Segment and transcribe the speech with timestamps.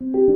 [0.00, 0.27] you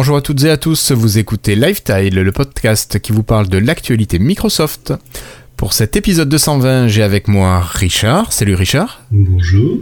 [0.00, 3.58] Bonjour à toutes et à tous, vous écoutez Lifetile, le podcast qui vous parle de
[3.58, 4.92] l'actualité Microsoft.
[5.56, 8.32] Pour cet épisode 220, j'ai avec moi Richard.
[8.32, 9.02] Salut Richard.
[9.10, 9.78] Bonjour.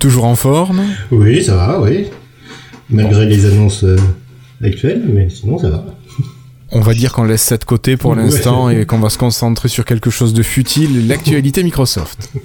[0.00, 0.82] Toujours en forme?
[1.10, 2.08] Oui, ça va, oui.
[2.90, 3.96] Malgré les annonces euh,
[4.62, 5.86] actuelles, mais sinon ça va.
[6.72, 8.18] On va dire qu'on laisse ça de côté pour Ouais.
[8.18, 12.30] l'instant et qu'on va se concentrer sur quelque chose de futile, l'actualité Microsoft.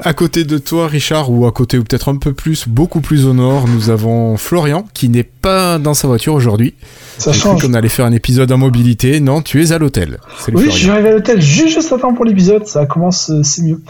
[0.00, 3.26] À côté de toi, Richard, ou à côté ou peut-être un peu plus, beaucoup plus
[3.26, 6.74] au nord, nous avons Florian qui n'est pas dans sa voiture aujourd'hui.
[7.18, 7.62] Ça J'ai cru change.
[7.66, 9.20] qu'on allait faire un épisode en mobilité.
[9.20, 10.18] Non, tu es à l'hôtel.
[10.38, 13.30] Salut Oui, je suis arrivé à l'hôtel juste, juste à temps pour l'épisode, ça commence,
[13.30, 13.80] euh, c'est mieux.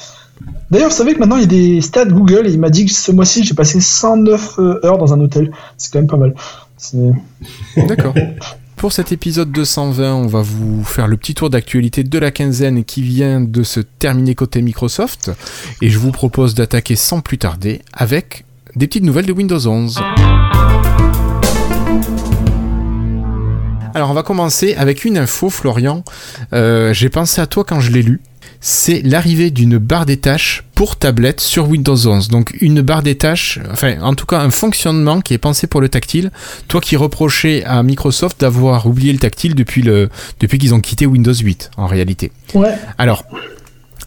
[0.70, 2.84] D'ailleurs, vous savez que maintenant il y a des stats Google et il m'a dit
[2.86, 5.50] que ce mois-ci j'ai passé 109 euh, heures dans un hôtel.
[5.78, 6.34] C'est quand même pas mal.
[6.77, 7.12] C'est-
[7.86, 8.12] D'accord.
[8.77, 12.84] Pour cet épisode 220, on va vous faire le petit tour d'actualité de la quinzaine
[12.84, 15.30] qui vient de se terminer côté Microsoft.
[15.80, 18.44] Et je vous propose d'attaquer sans plus tarder avec
[18.77, 19.98] des petites nouvelles de Windows 11.
[23.94, 26.04] Alors on va commencer avec une info, Florian.
[26.52, 28.20] Euh, J'ai pensé à toi quand je l'ai lu.
[28.69, 32.27] C'est l'arrivée d'une barre des tâches pour tablette sur Windows 11.
[32.31, 35.81] Donc une barre des tâches, enfin en tout cas un fonctionnement qui est pensé pour
[35.81, 36.33] le tactile.
[36.67, 40.09] Toi qui reprochais à Microsoft d'avoir oublié le tactile depuis, le,
[40.41, 42.33] depuis qu'ils ont quitté Windows 8 en réalité.
[42.55, 43.22] Ouais, Alors,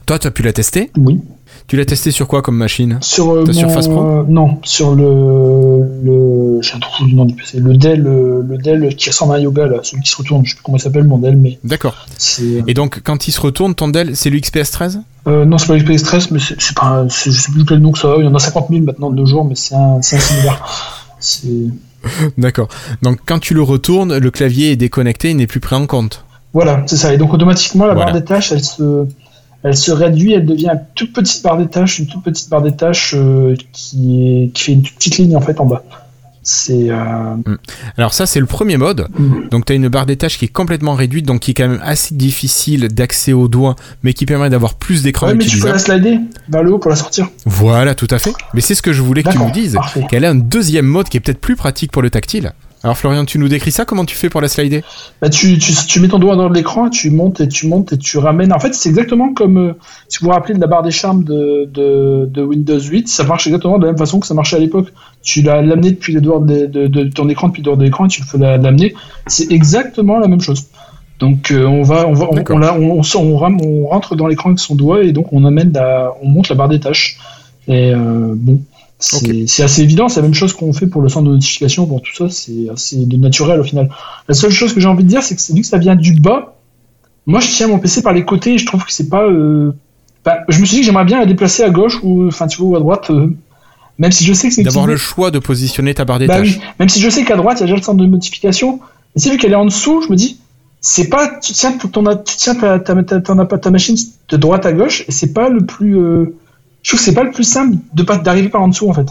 [0.05, 0.91] toi tu as pu la tester?
[0.97, 1.21] Oui.
[1.69, 4.57] Tu l'as testé sur quoi comme machine Sur euh, Ta mon- Surface Pro euh, Non,
[4.63, 5.83] sur le.
[6.03, 7.59] le J'ai un trou du nom du PC.
[7.59, 10.43] Le Dell, euh, le Dell qui ressemble à un yoga, là, celui qui se retourne.
[10.45, 12.07] Je sais plus comment il s'appelle, mon Dell, mais D'accord.
[12.17, 12.63] c'est.
[12.67, 15.75] Et donc quand il se retourne, ton Dell, c'est l'XPS 13 Euh, non, c'est pas
[15.77, 16.85] l'XP Stress, mais c'est pas.
[16.87, 18.17] un- Je sais plus quel nom que ça a.
[18.17, 20.19] Il y en a 50 000 maintenant de nos jours, mais c'est un, c'est un
[20.19, 20.65] similaire.
[21.19, 21.47] C'est.
[22.39, 22.67] D'accord.
[23.03, 26.25] Donc quand tu le retournes, le clavier est déconnecté, il n'est plus pris en compte.
[26.53, 27.13] Voilà, c'est ça.
[27.13, 28.11] Et donc automatiquement, la Voilà.
[28.11, 29.05] barre des tâches, elle se,
[29.63, 32.61] elle se réduit, elle devient une toute petite barre des tâches, une toute petite barre
[32.61, 35.83] des tâches euh, qui, est, qui fait une toute petite ligne en fait en bas.
[36.41, 36.89] C'est.
[36.89, 37.35] Euh...
[37.97, 39.07] Alors ça c'est le premier mode.
[39.17, 39.49] mm.
[39.51, 41.67] Donc tu as une barre des tâches qui est complètement réduite, donc qui est quand
[41.67, 45.59] même assez difficile d'accès au doigt, mais qui permet d'avoir plus d'écran Ouais, mais tu
[45.59, 47.27] peux la slider vers le haut pour la sortir.
[47.45, 48.33] Voilà, tout à fait.
[48.53, 49.77] Mais c'est ce que je voulais que tu nous dises.
[50.09, 52.53] Qu'elle a un deuxième mode qui est peut-être plus pratique pour le tactile.
[52.83, 54.83] Alors Florian, tu nous décris ça Comment tu fais pour la slider?
[55.21, 57.97] Bah, tu, tu, tu mets ton doigt dans l'écran, tu montes et tu montes et
[57.97, 58.53] tu ramènes.
[58.53, 59.73] En fait, c'est exactement comme euh,
[60.07, 63.25] si vous vous rappelez de la barre des charmes de, de, de Windows 8, ça
[63.25, 64.93] marche exactement de la même façon que ça marchait à l'époque.
[65.21, 68.07] Tu l'as l'amené depuis les doigts de, ton écran, depuis le doigt de l'écran, et
[68.09, 68.93] tu le fais la- l'amener.
[69.27, 70.67] C'est exactement la même chose.
[71.19, 74.59] Donc euh, on va, on va, on, on, la- on, on rentre dans l'écran avec
[74.59, 77.17] son doigt et donc on amène la, on monte la barre des tâches.
[77.67, 78.61] Et euh, bon,
[78.99, 82.01] c'est assez évident, c'est la même chose qu'on fait pour le centre de notification, pour
[82.01, 83.89] tout ça, c'est assez de naturel au final.
[84.27, 86.13] La seule chose que j'ai envie de dire, c'est que vu que ça vient du
[86.13, 86.55] bas,
[87.25, 89.23] moi je tiens mon PC par les côtés et je trouve que c'est pas.
[89.25, 89.71] euh,
[90.25, 92.57] enfin, je me suis dit que j'aimerais bien la déplacer à gauche ou, enfin, tu
[92.61, 93.29] vois, ou à droite, euh,
[93.97, 96.37] même si je sais que c'est D'avoir le choix de positionner ta barre des bah
[96.37, 96.57] tâches.
[96.57, 98.79] oui, même si je sais qu'à droite, il y a déjà le centre de notification.
[99.15, 100.39] Mais c'est vu qu'elle est en dessous, je me dis,
[100.81, 103.95] c'est pas, tu tiens, ton, tu tiens ta, ta, ta, ta, ta- ta machine
[104.29, 106.35] de droite à gauche, et c'est pas le plus, euh,
[106.83, 108.93] je trouve que c'est pas le plus simple de pas d'arriver par en dessous, en
[108.93, 109.07] fait.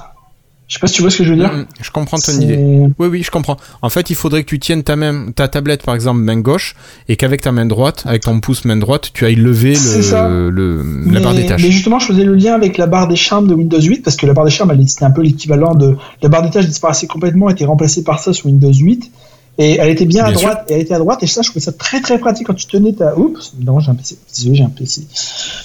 [0.67, 1.51] Je sais pas si tu vois ce que je veux dire.
[1.51, 2.59] Mm, je comprends ton idée.
[2.99, 3.57] Oui, oui, je comprends.
[3.81, 6.75] En fait, il faudrait que tu tiennes ta, main, ta tablette, par exemple, main gauche,
[7.09, 11.11] et qu'avec ta main droite, avec ton pouce main droite, tu ailles lever le, le-
[11.11, 11.63] la barre des tâches.
[11.63, 14.17] mais justement, je faisais le lien avec la barre des charmes de Windows 8 parce
[14.17, 17.07] que la barre des charmes, c'était un peu l'équivalent de la barre des tâches disparaissait
[17.07, 19.11] complètement, été remplacée par ça sur Windows 8
[19.59, 20.67] et elle était bien, à Bien droite.
[20.71, 22.67] Et elle était à droite et ça, je trouvais ça très très pratique quand tu
[22.67, 23.17] tenais ta.
[23.19, 24.17] Oups, évidemment, j'ai un PC.
[24.35, 25.03] Désolé, j'ai un PC.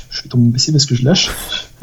[0.09, 1.29] Je fais tomber mon PC parce que je lâche.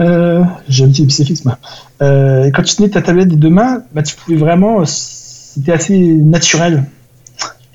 [0.00, 1.58] Euh, j'ai un petit PC fixe, moi.
[2.02, 4.80] Euh, et quand tu tenais ta tablette des deux mains, bah, tu pouvais vraiment.
[4.80, 6.84] euh, C'était assez naturel.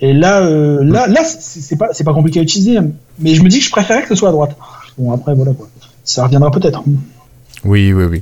[0.01, 2.77] Et là, euh, là, là, c'est pas, pas compliqué à utiliser,
[3.19, 4.55] mais je me dis que je préférais que ce soit à droite.
[4.97, 5.69] Bon, après, voilà quoi.
[6.03, 6.83] Ça reviendra peut-être.
[7.63, 8.21] Oui, oui, oui.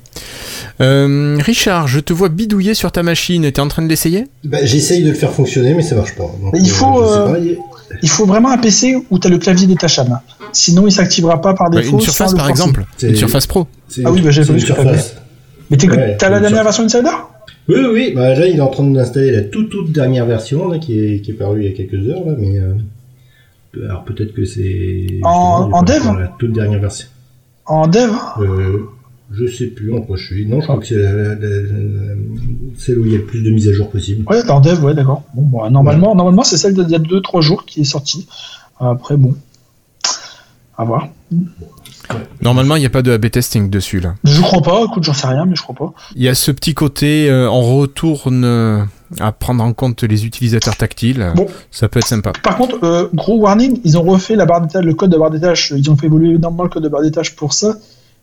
[0.82, 3.50] Euh, Richard, je te vois bidouiller sur ta machine.
[3.52, 4.26] T'es en train de l'essayer?
[4.44, 6.24] Bah, J'essaye de le faire fonctionner, mais ça marche pas.
[6.42, 7.58] Donc, Il faut, je sais euh, pas, il-
[8.02, 10.20] Il faut vraiment un PC où tu as le clavier détachable.
[10.52, 11.98] Sinon, il s'activera pas par Ouais, défaut.
[11.98, 12.86] Une sans surface, par exemple.
[12.98, 13.68] C'est- Une surface pro.
[14.04, 15.16] Ah oui, bah, une vu surface.
[15.70, 16.80] Mais t'es- Ouais, t'as la une dernière surface.
[16.80, 17.16] version Insider?
[17.70, 18.14] Oui, oui, oui.
[18.16, 21.22] Bah, là, il est en train d'installer la toute, toute dernière version là, qui, est,
[21.22, 22.26] qui est parue il y a quelques heures.
[22.26, 22.74] Là, mais, euh,
[23.88, 25.06] alors peut-être que c'est.
[25.22, 26.04] En- en dev?
[26.20, 27.08] La toute dernière version.
[27.66, 28.10] en dev?
[28.40, 28.80] Euh,
[29.36, 30.46] Je sais plus en quoi je suis.
[30.46, 32.16] Non, je crois que c'est la- la- la-
[32.78, 34.26] celle où il y a le plus de mises à jour possible.
[34.30, 35.24] Ouais, en dev, ouais, d'accord.
[35.34, 38.28] Bon, bon, normalement, normalement c'est celle d'il y a 2-3 jours qui est sortie.
[38.80, 39.36] Après, bon.
[40.78, 41.08] À voir.
[42.42, 44.16] Normalement, il n'y a pas de A/B testing dessus là.
[44.24, 45.94] Je crois pas, écoute, j'en sais rien, mais je crois pas.
[46.16, 48.84] Il y a ce petit côté, euh, on retourne euh,
[49.20, 51.32] à prendre en compte les utilisateurs tactiles.
[51.36, 51.48] Bon.
[51.72, 52.34] Ça peut être sympa.
[52.44, 55.18] Par contre, euh, gros warning, ils ont refait la barre des tâches, le code de
[55.18, 57.54] barre des tâches, ils ont fait évoluer énormément le code de barre des tâches pour
[57.54, 57.76] ça.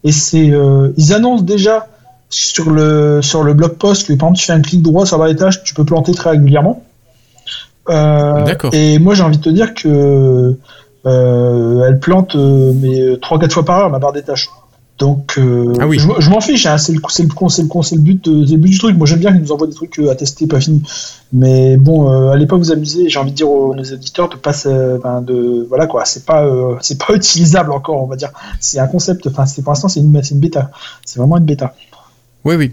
[0.05, 1.87] Et c'est, euh, ils annoncent déjà
[2.31, 5.17] sur le, sur le blog post que par exemple tu fais un clic droit sur
[5.19, 6.85] la barre des tâches, tu peux planter très régulièrement.
[7.88, 8.73] Euh, D'accord.
[8.73, 10.56] Et moi j'ai envie de te dire que
[11.06, 14.49] euh, elle plante euh, mais 3-4 fois par heure la barre des tâches.
[15.00, 15.99] Donc euh, Ah oui.
[15.99, 18.44] je, je m'en fiche, hein, c'est le, c'est le, c'est le, c'est le but, de-
[18.44, 18.97] c'est le but du truc.
[18.99, 20.82] Moi j'aime bien qu'ils nous envoient des trucs euh, à tester, pas fini.
[21.32, 23.08] Mais bon, euh, allez pas vous amuser.
[23.08, 24.52] J'ai envie de dire aux nos éditeurs de pas,
[25.02, 26.05] ben, de voilà quoi.
[26.05, 28.31] C'est pas, euh, c'est pas utilisable encore, on va dire.
[28.61, 29.26] C'est un concept.
[29.26, 30.70] Enfin, c'est pour l'instant c'est une, c'est une bêta.
[31.05, 31.75] C'est vraiment une bêta.
[32.44, 32.73] Oui, oui.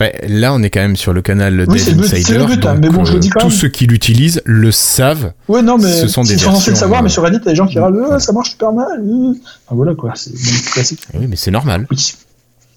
[0.00, 2.38] Ben, là, on est quand même sur le canal Oui, c'est le but, c'est Insider.
[2.38, 3.56] le but, hein, donc, mais bon, je le euh, dis quand tous même.
[3.58, 5.32] ceux qui l'utilisent le savent.
[5.46, 7.00] Ouais, non, mais Ce sont des ils sont censés le versions, savoir.
[7.00, 8.86] euh, Mais sur Reddit, t'as des gens qui râlent, Euh, ça marche super mal.
[8.98, 9.32] euh.
[9.66, 10.12] Enfin, voilà quoi.
[10.16, 10.32] C'est
[10.72, 11.02] classique.
[11.14, 11.86] Oui, mais c'est normal.
[11.90, 12.14] Oui.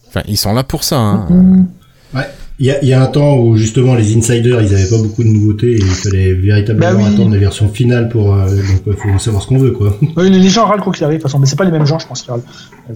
[0.09, 0.97] Enfin, ils sont là pour ça.
[0.97, 1.25] Hein.
[1.29, 1.67] Mhm.
[2.59, 4.99] Il y a, il y a un temps où justement les insiders ils avaient pas
[5.01, 7.13] beaucoup de nouveautés et il fallait véritablement Bah oui.
[7.13, 8.45] attendre la version finale pour euh,
[8.85, 9.97] donc faut savoir ce qu'on veut quoi.
[10.15, 11.87] Ouais, les gens râlent quoi qu'il arrive, de toute façon, mais c'est pas les mêmes
[11.87, 12.41] gens, je pense, qui râlent.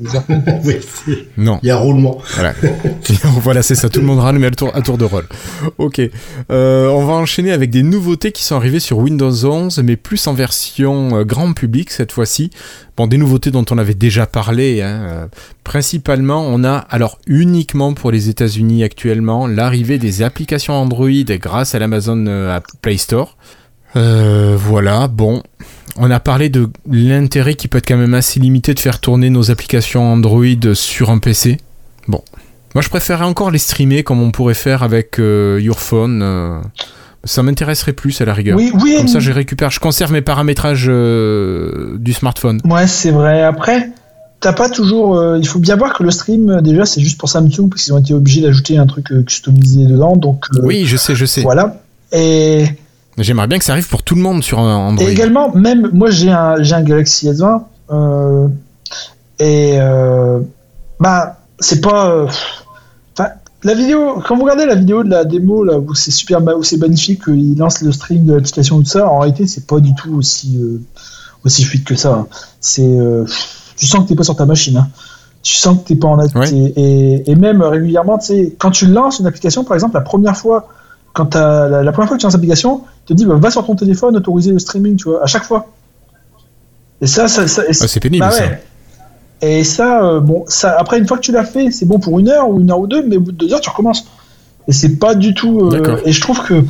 [0.63, 1.59] Oui, c'est- Non.
[1.63, 2.19] il y a un roulement.
[2.35, 2.53] Voilà,
[3.41, 5.25] voilà c'est ça, tout le monde râle, mais à tour, à tour de rôle.
[5.79, 6.01] Ok,
[6.51, 10.27] Euh, on va enchaîner avec des nouveautés qui sont arrivées sur Windows 11, mais plus
[10.27, 12.51] en version euh, grand public cette fois-ci.
[12.97, 14.81] Bon, des nouveautés dont on avait déjà parlé.
[14.81, 15.01] hein.
[15.07, 15.27] Euh,
[15.63, 21.79] Principalement, on a, alors uniquement pour les États-Unis actuellement, l'arrivée des applications Android grâce à
[21.79, 23.37] l'Amazon euh, Play Store.
[23.95, 25.43] Euh, voilà, bon.
[25.97, 29.29] On a parlé de l'intérêt qui peut être quand même assez limité de faire tourner
[29.29, 31.57] nos applications Android sur un PC.
[32.07, 32.21] Bon.
[32.75, 36.61] Moi, je préférerais encore les streamer comme on pourrait faire avec euh, Your Phone.
[37.23, 38.57] Ça m'intéresserait plus à la rigueur.
[38.57, 38.95] Oui, oui.
[38.97, 42.61] Comme ça, je récupère, je conserve mes paramétrages euh, du smartphone.
[42.65, 43.41] Ouais, c'est vrai.
[43.43, 43.89] Après,
[44.39, 45.17] t'as pas toujours.
[45.17, 47.83] euh, il faut bien voir que le stream, euh, déjà, c'est juste pour Samsung, parce
[47.83, 50.15] qu'ils ont été obligés d'ajouter un truc customisé dedans.
[50.15, 51.41] Donc, Oui, je sais, je sais.
[51.41, 51.77] voilà.
[52.13, 52.65] Et,
[53.17, 55.05] J'aimerais bien que ça arrive pour tout le monde sur un Android.
[55.07, 57.61] et également, même moi, j'ai un, un Galaxy S20.
[57.91, 58.47] euh,
[59.39, 59.77] et.
[60.99, 62.27] bah, c'est pas.
[63.67, 66.39] Euh, la vidéo, quand vous regardez la vidéo de la démo, là, où c'est super,
[66.57, 69.79] où c'est magnifique, il lance le stream de l'application, tout ça, en réalité, c'est pas
[69.79, 70.79] du tout aussi, euh,
[71.45, 72.13] aussi fluide que ça.
[72.13, 72.27] hein.
[72.59, 73.25] C'est, euh,
[73.75, 74.77] tu sens que t'es pas sur ta machine.
[74.77, 74.87] hein.
[75.43, 76.49] Tu sens que t'es pas en Ouais.
[76.51, 80.01] et, et, même euh, régulièrement, tu sais, quand tu lances une application, par exemple, la
[80.01, 80.67] première fois,
[81.13, 83.49] quand t'as, la, la première fois que tu lances l'application, tu te dis, bah, va
[83.51, 85.67] sur ton téléphone, autoriser le streaming, tu vois, à chaque fois.
[87.01, 88.43] Et ça, ça, Ah, c'est pénible bah ça.
[89.41, 92.17] Et ça, euh, bon, ça, après, une fois que tu l'as fait, c'est bon pour
[92.19, 94.05] une heure ou une heure ou deux, mais au bout de deux heures, tu recommences.
[94.67, 95.59] Et c'est pas du tout.
[95.61, 96.63] euh, et je trouve que.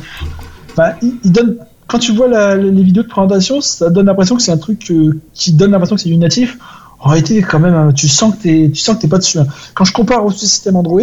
[0.76, 1.56] bah, il, il donne.
[1.86, 4.90] Quand tu vois la- les vidéos de présentation, ça donne l'impression que c'est un truc
[4.90, 6.58] euh, qui donne l'impression que c'est du natif.
[7.00, 9.38] En réalité, quand même, euh, tu sens que t'es, tu sens que t'es pas dessus.
[9.38, 9.46] hein.
[9.74, 11.00] Quand je compare au système Android,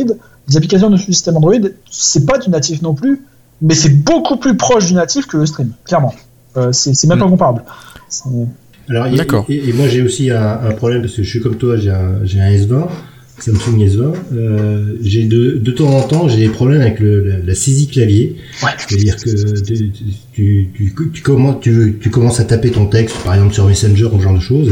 [0.47, 1.53] les applications de système Android,
[1.89, 3.23] c'est pas du natif non plus,
[3.61, 6.13] mais c'est beaucoup plus proche du natif que le stream, clairement.
[6.71, 7.29] C'est, même pas Mm.
[7.31, 7.63] comparable.
[8.89, 9.45] Alors, il y a- D'accord.
[9.49, 11.89] Et, et moi j'ai aussi un, un problème parce que je suis comme toi, j'ai
[11.89, 12.87] un, un S20,
[13.37, 14.13] Samsung S20.
[14.33, 17.87] Euh, j'ai de, de temps en temps j'ai des problèmes avec le, la, la saisie
[17.87, 18.35] clavier.
[18.63, 18.69] Ouais.
[18.87, 19.29] C'est-à-dire que
[19.61, 19.91] tu,
[20.33, 24.05] tu, tu, tu, commences, tu, tu commences à taper ton texte, par exemple sur Messenger
[24.05, 24.71] ou ce genre de choses,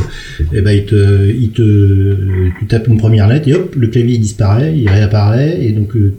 [0.54, 4.18] et ben il te, il te, tu tapes une première lettre et hop, le clavier
[4.18, 6.14] disparaît, il réapparaît, et donc euh,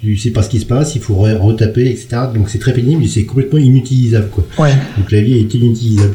[0.00, 2.08] tu sais pas ce qui se passe, il faut re- retaper, etc.
[2.34, 4.46] Donc c'est très pénible, c'est complètement inutilisable quoi.
[4.58, 4.72] Ouais.
[4.98, 6.14] Le clavier est inutilisable.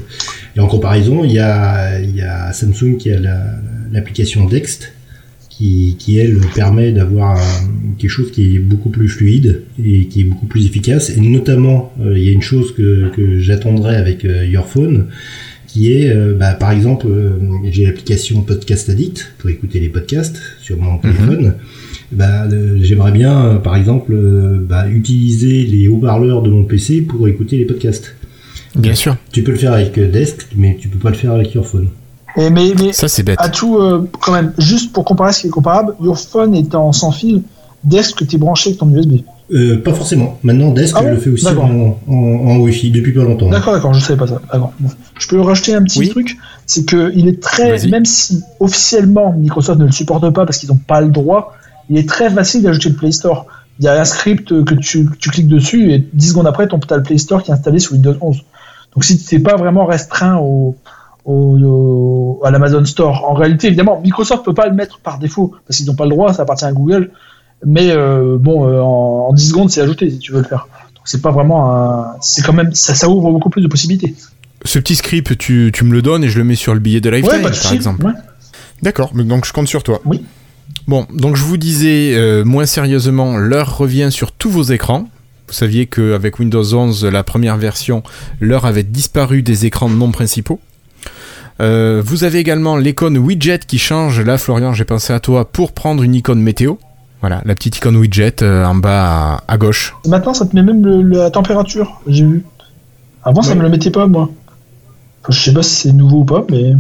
[0.56, 3.56] Et en comparaison, il y a, il y a Samsung qui a la-
[3.92, 4.94] l'application Dext
[5.50, 7.40] qui, qui elle permet d'avoir
[7.98, 11.10] quelque chose qui est beaucoup plus fluide et qui est beaucoup plus efficace.
[11.16, 15.08] Et notamment, euh, il y a une chose que, que j'attendrai avec euh, Your Phone,
[15.68, 17.08] qui est, euh, bah, par exemple,
[17.70, 21.54] j'ai l'application Podcast Addict pour écouter les podcasts sur mon téléphone.
[22.12, 22.48] Bah,
[22.82, 24.14] j'aimerais bien, par exemple,
[24.68, 28.16] bah, utiliser les haut-parleurs de mon PC pour écouter les podcasts.
[28.76, 29.16] Bien sûr.
[29.32, 31.66] Tu peux le faire avec euh, Desk, mais tu peux pas le faire avec Your
[31.66, 31.90] Phone.
[32.38, 33.38] Et mais, mais Ça, c'est bête.
[33.42, 36.92] à tout, euh, quand même, juste pour comparer ce qui est comparable, Your Phone étant
[36.94, 37.42] sans fil,
[37.84, 39.22] Desk que t'es branché avec ton USB.
[39.54, 40.40] Euh, pas forcément.
[40.44, 43.50] Maintenant, Desk Ah bon le fait aussi en, en, en Wi-Fi depuis pas longtemps.
[43.50, 44.40] D'accord, d'accord, je savais pas ça.
[44.54, 44.72] D'accord.
[44.80, 44.90] Bon.
[45.20, 46.10] Je peux rajouter un petit Oui.
[46.10, 47.90] truc, c'est que il est très, Vas-y.
[47.92, 51.54] même si officiellement Microsoft ne le supporte pas parce qu'ils n'ont pas le droit,
[51.90, 53.46] il est très facile d'ajouter le Play Store.
[53.80, 56.68] Il y a un script que tu, que tu cliques dessus et 10 secondes après,
[56.68, 58.44] ton as le Play Store qui est installé sur Windows 11.
[58.94, 60.76] Donc si n'es pas vraiment restreint au,
[61.26, 63.26] au, au- à l'Amazon Store.
[63.30, 66.10] En réalité, évidemment, Microsoft peut pas le mettre par défaut parce qu'ils n'ont pas le
[66.12, 67.12] droit, ça appartient à Google.
[67.66, 70.68] Mais euh, bon, euh, en, en 10 secondes, c'est ajouté si tu veux le faire.
[70.96, 72.14] Donc c'est pas vraiment un.
[72.22, 72.74] C'est quand même.
[72.74, 74.16] Ça, ça ouvre beaucoup plus de possibilités.
[74.66, 77.02] Ce petit script, tu, tu me le donnes et je le mets sur le billet
[77.02, 78.06] de Lifetime, Ouais, par exemple.
[78.06, 78.12] Ouais.
[78.84, 80.00] D'accord, donc je compte sur toi.
[80.06, 80.24] Oui.
[80.88, 85.08] Bon, donc je vous disais, euh, moins sérieusement, l'heure revient sur tous vos écrans.
[85.52, 88.04] Vous saviez qu'avec Windows 11, la première version,
[88.40, 90.62] l'heure avait disparu des écrans non principaux.
[91.60, 94.22] Euh, vous avez également l'icône widget qui change.
[94.22, 96.76] Là, Florian, j'ai pensé à toi pour prendre une icône météo.
[97.20, 99.94] Voilà, la petite icône widget euh, en bas à, à gauche.
[100.08, 102.46] Maintenant, ça te met même le- la température, j'ai vu.
[103.26, 103.58] Avant, ça Ouais.
[103.58, 104.30] me le mettait pas, moi.
[105.22, 106.76] Enfin, je sais pas si c'est nouveau ou pas, mais.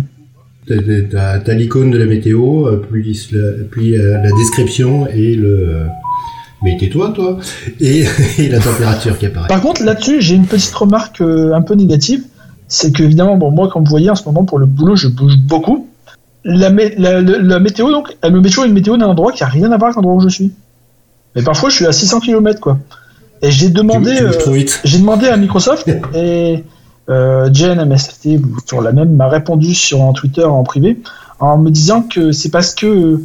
[0.65, 5.07] T'as- t'as- T'as t'as l'icône de la météo, euh, puis, la, puis euh, la description
[5.07, 5.87] et le.
[6.63, 7.37] Mais tais-toi, toi
[7.79, 8.05] et,
[8.37, 9.47] et la température qui apparaît.
[9.47, 12.23] Par contre, là-dessus, j'ai une petite remarque euh, un peu négative.
[12.67, 15.07] C'est que, évidemment, bon, moi, comme vous voyez, en ce moment, pour le boulot, je
[15.07, 15.87] bouge beaucoup.
[16.43, 19.31] La, mé- la, la- la météo, donc, elle me met toujours une météo d'un endroit
[19.31, 20.51] qui a rien à voir avec l'endroit où je suis.
[21.35, 22.77] Mais parfois, je suis à 600 km, quoi.
[23.41, 24.11] Et j'ai demandé.
[24.21, 24.31] euh.
[24.83, 26.63] J'ai demandé à Microsoft et
[27.09, 30.99] euh, Jen MSFT, sur la même, m'a répondu sur en Twitter en privé
[31.39, 33.21] en me disant que c'est parce que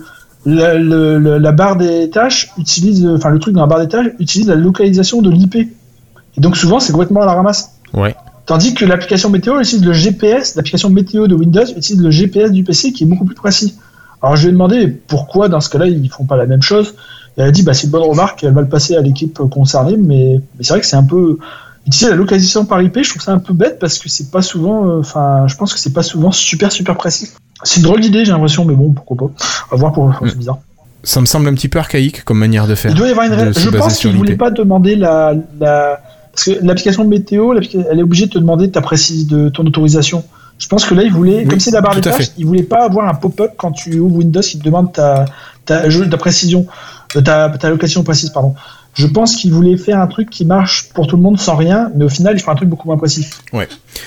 [0.47, 4.07] la, le- la barre des tâches utilise, enfin le truc dans la barre des tâches
[4.19, 5.57] utilise la localisation de l'IP.
[5.57, 7.73] Et donc souvent c'est complètement à la ramasse.
[7.93, 8.15] Ouais.
[8.47, 12.62] Tandis que l'application météo utilise le GPS, l'application météo de Windows utilise le GPS du
[12.62, 13.76] PC qui est beaucoup plus précis.
[14.23, 16.95] Alors je lui ai demandé pourquoi dans ce cas-là ils font pas la même chose.
[17.37, 19.38] Et elle a dit bah c'est une bonne remarque, elle va le passer à l'équipe
[19.50, 21.38] concernée, mais, mais c'est vrai que c'est un peu
[21.87, 24.43] utiliser la localisation par IP, je trouve ça un peu bête parce que c'est pas
[24.43, 27.31] souvent, euh, enfin je pense que c'est pas souvent super super précis.
[27.62, 29.35] C'est une drôle d'idée j'ai l'impression, mais bon pourquoi pas.
[29.71, 30.28] On va voir pour Mm.
[30.28, 30.59] c'est bizarre.
[31.02, 32.90] Ça me semble un petit peu archaïque comme manière de faire.
[32.90, 33.59] Il doit y avoir une de règle.
[33.59, 34.38] Je pense sur qu'il voulait l'IP.
[34.40, 36.00] pas demander la, la...
[36.33, 40.25] parce que l'application météo, elle est obligée de te demander ta précise de ton autorisation.
[40.59, 42.33] Je pense que là, il voulait, Oui, comme c'est la barre à tâches, fait.
[42.38, 45.26] il voulait pas avoir un pop-up quand tu ouvres Windows qui te demande ta,
[45.66, 46.66] ta, ta précision,
[47.14, 48.55] euh, ta, ta location précise, pardon.
[48.97, 51.91] Je pense qu'il voulait faire un truc qui marche pour tout le monde sans rien,
[51.95, 53.26] mais au final, il fera un truc beaucoup moins précis.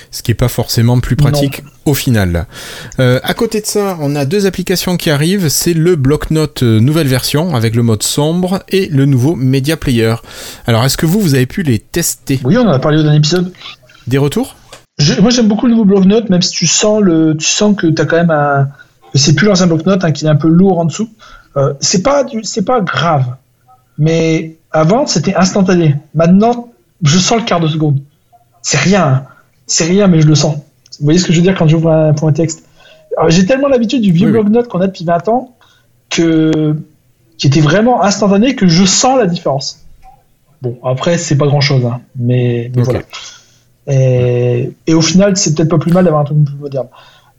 [0.09, 2.47] ce qui est pas forcément plus pratique au final.
[2.99, 6.79] Euh, à côté de ça, on a deux applications qui arrivent, c'est le bloc-notes euh,
[6.79, 10.15] nouvelle version avec le mode sombre et le nouveau Media Player.
[10.65, 12.39] Alors, est-ce que vous, vous avez pu les tester?
[12.43, 13.53] Oui, on en a parlé dans un épisode.
[14.07, 14.55] Des retours?
[14.97, 17.85] Je- moi, j'aime beaucoup le nouveau bloc-notes, même si tu sens le, tu sens que
[17.87, 18.69] t'as quand même un,
[19.13, 21.09] c'est plus l'ancien bloc-notes, hein, qu'il est un peu lourd en dessous.
[21.57, 23.35] Euh, c'est pas, du- pas grave,
[23.97, 25.95] mais avant c'était instantané.
[26.13, 26.69] Maintenant,
[27.03, 27.99] je sens le quart de seconde.
[28.61, 29.23] C'est rien, hein.
[29.67, 30.55] c'est rien, mais je le sens.
[30.99, 32.65] Vous voyez ce que je veux dire quand j'ouvre un point texte?
[33.27, 35.55] J'ai tellement l'habitude du vieux Oui, bloc-notes qu'on a depuis 20 ans
[36.09, 36.75] que
[37.37, 39.85] qui était vraiment instantané que je sens la différence.
[40.61, 42.99] Bon, après c'est pas grand-chose, hein, mais, voilà.
[43.87, 46.87] Et, et au final, c'est peut-être pas plus mal d'avoir un truc plus moderne.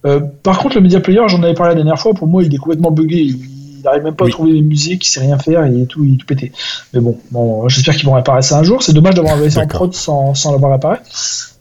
[0.06, 2.54] Euh, par contre, le Media Player, j'en avais parlé la dernière fois, pour moi, il
[2.54, 3.16] est complètement buggé.
[3.16, 3.36] Il
[3.82, 4.30] n'arrive même pas Oui.
[4.30, 6.52] à trouver les musiques, il sait rien faire, il est tout, il est tout pété.
[6.92, 8.82] Mais bon, bon j'espère qu'ils vont réparer ça un jour.
[8.82, 10.98] C'est dommage d'avoir envoyé ça en prod sans, sans l'avoir réparé.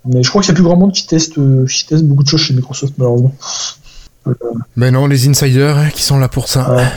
[0.06, 2.24] Mais je crois qu'il y a plus grand monde qui teste, euh, qui teste beaucoup
[2.24, 3.34] de choses chez Microsoft, malheureusement.
[4.78, 6.76] Ben non, les insiders hein, qui sont là pour ça.
[6.76, 6.88] Ouais.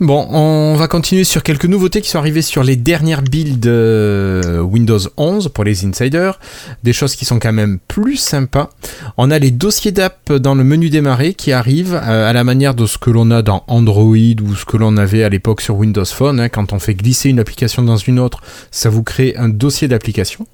[0.00, 4.58] Bon, on va continuer sur quelques nouveautés qui sont arrivées sur les dernières builds euh,
[4.58, 6.40] Windows 11 pour les insiders.
[6.82, 8.70] Des choses qui sont quand même plus sympas.
[9.16, 12.74] On a les dossiers d'app dans le menu démarrer qui arrivent euh, à la manière
[12.74, 15.76] de ce que l'on a dans Android ou ce que l'on avait à l'époque sur
[15.76, 16.40] Windows Phone.
[16.40, 16.48] hein.
[16.48, 18.40] Quand on fait glisser une application dans une autre,
[18.72, 20.48] ça vous crée un dossier d'application.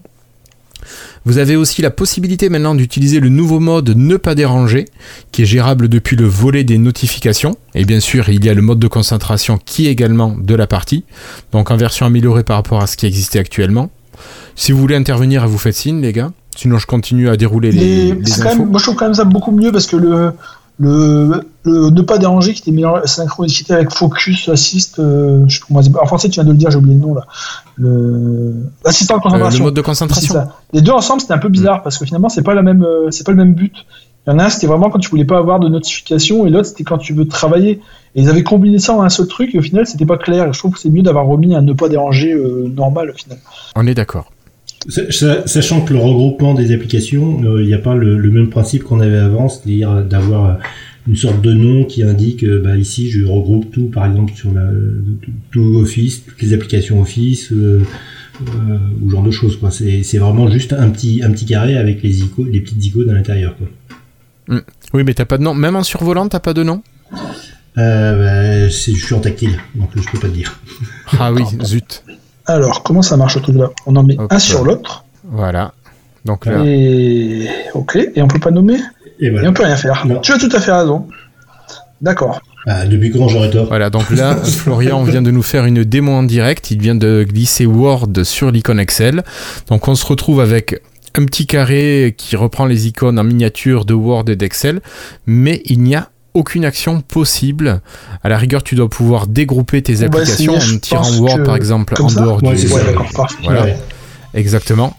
[1.24, 4.86] Vous avez aussi la possibilité maintenant d'utiliser le nouveau mode ne pas déranger
[5.32, 7.56] qui est gérable depuis le volet des notifications.
[7.74, 10.66] Et bien sûr, il y a le mode de concentration qui est également de la
[10.66, 11.04] partie,
[11.52, 13.90] donc en version améliorée par rapport à ce qui existait actuellement.
[14.56, 16.32] Si vous voulez intervenir, vous faites signe, les gars.
[16.56, 19.52] Sinon, je continue à dérouler les, quand même, moi, je trouve quand même ça beaucoup
[19.52, 20.32] mieux parce que le,
[20.80, 25.90] le, le ne pas déranger qui était mélangé- synchronisé avec Focus Assist, euh, je sais
[25.92, 27.26] pas en français tu viens de le dire, j'ai oublié le nom là.
[27.76, 29.64] Le assistant de Euh, le concentration.
[29.64, 30.34] mode de C'est concentration.
[30.34, 30.56] ça.
[30.72, 33.10] Les deux ensemble, c'était un peu bizarre parce que finalement, c'est pas la même, euh,
[33.10, 33.74] c'est pas le même but.
[34.26, 36.50] Il y en a un, c'était vraiment quand tu voulais pas avoir de notification, et
[36.50, 37.80] l'autre, c'était quand tu veux travailler.
[38.14, 40.52] Et ils avaient combiné ça en un seul truc, et au final, c'était pas clair.
[40.52, 43.38] Je trouve que c'est mieux d'avoir remis un ne pas déranger euh, normal au final.
[43.76, 44.30] On est d'accord.
[44.88, 48.30] Sa- sa- Sachant que le regroupement des applications, euh, il n'y a pas le, le
[48.30, 50.54] même principe qu'on avait avant, c'est-à-dire euh, d'avoir euh,
[51.08, 54.52] une sorte de nom qui indique, euh, bah, ici je regroupe tout, par exemple sur
[54.52, 54.68] la,
[55.50, 57.82] tout, Office, toutes les applications Office, euh,
[58.42, 59.56] euh, ou genre de choses.
[59.58, 59.70] quoi.
[59.70, 63.10] C'est c'est vraiment juste un petit, un petit carré avec les, icônes, les petites icônes
[63.10, 63.54] à l'intérieur.
[63.58, 64.58] quoi.
[64.94, 65.54] Oui, mais t'as pas de nom.
[65.54, 66.82] Même en survolant, t'as pas de nom?
[67.78, 70.58] Euh, bah, c'est- je suis en tactile, donc je peux pas te dire.
[71.18, 72.02] Ah oui, zut.
[72.54, 73.70] Alors, comment ça marche ce truc-là?
[73.86, 75.72] On en met un sur l'autre, Voilà.
[76.24, 78.76] Donc là, et ok, et on peut pas nommer?
[79.20, 79.48] Et Et voilà.
[79.48, 80.04] on peut rien faire.
[80.06, 80.20] Non.
[80.20, 81.06] Tu as tout à fait raison.
[82.02, 82.40] D'accord.
[82.66, 86.12] Ah, depuis quand j'aurais tort Voilà, donc là, Florian vient de nous faire une démo
[86.12, 86.70] en direct.
[86.70, 89.22] Il vient de glisser Word sur l'icône Excel.
[89.68, 90.82] Donc on se retrouve avec
[91.18, 94.80] un petit carré qui reprend les icônes en miniature de Word et d'Excel,
[95.26, 97.80] mais il n'y a aucune action possible.
[98.22, 101.56] À la rigueur, tu dois pouvoir dégrouper tes va applications en tirant Word que- par
[101.56, 102.84] exemple comme en ça dehors Ouais, du Ouais, ça.
[102.84, 103.08] d'accord.
[103.14, 103.36] parfait.
[103.44, 103.62] Voilà.
[103.64, 103.76] Ouais.
[104.34, 104.96] exactement.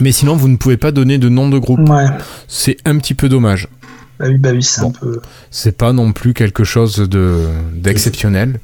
[0.00, 1.88] Mais sinon, vous ne pouvez pas donner de nom de groupe.
[1.88, 2.06] Ouais.
[2.48, 3.68] C'est un petit peu dommage.
[4.18, 4.88] Bah oui, bah oui, c'est Bon.
[4.88, 5.20] un peu.
[5.50, 7.40] C'est pas non plus quelque chose de
[7.74, 8.60] d'exceptionnel.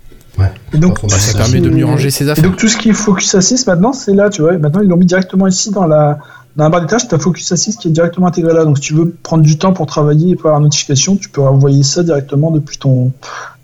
[0.72, 2.44] Et donc, Bah, Bah, ça permet de mieux ranger ses Et affaires.
[2.44, 4.56] donc tout ce qui est Focus Assist maintenant, c'est là, tu vois.
[4.56, 6.18] Maintenant, ils l'ont mis directement ici dans la,
[6.58, 7.08] dans la barre des tâches.
[7.08, 8.64] Tu as Focus Assist qui est directement intégré là.
[8.64, 11.30] Donc si tu veux prendre du temps pour travailler et pour avoir une notification, tu
[11.30, 13.12] peux envoyer ça directement depuis ton.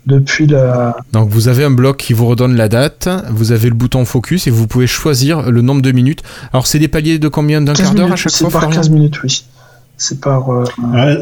[0.07, 0.95] Depuis la.
[1.13, 4.45] Donc vous avez un bloc qui vous redonne la date, vous avez le bouton focus
[4.45, 6.21] et vous pouvez choisir le nombre de minutes.
[6.53, 8.61] Alors c'est des paliers de combien D'un 15 quart d'heure à chaque c'est fois par
[8.61, 9.43] Florian 15 minutes, oui.
[9.97, 10.53] C'est par.
[10.53, 11.15] euh, Ah,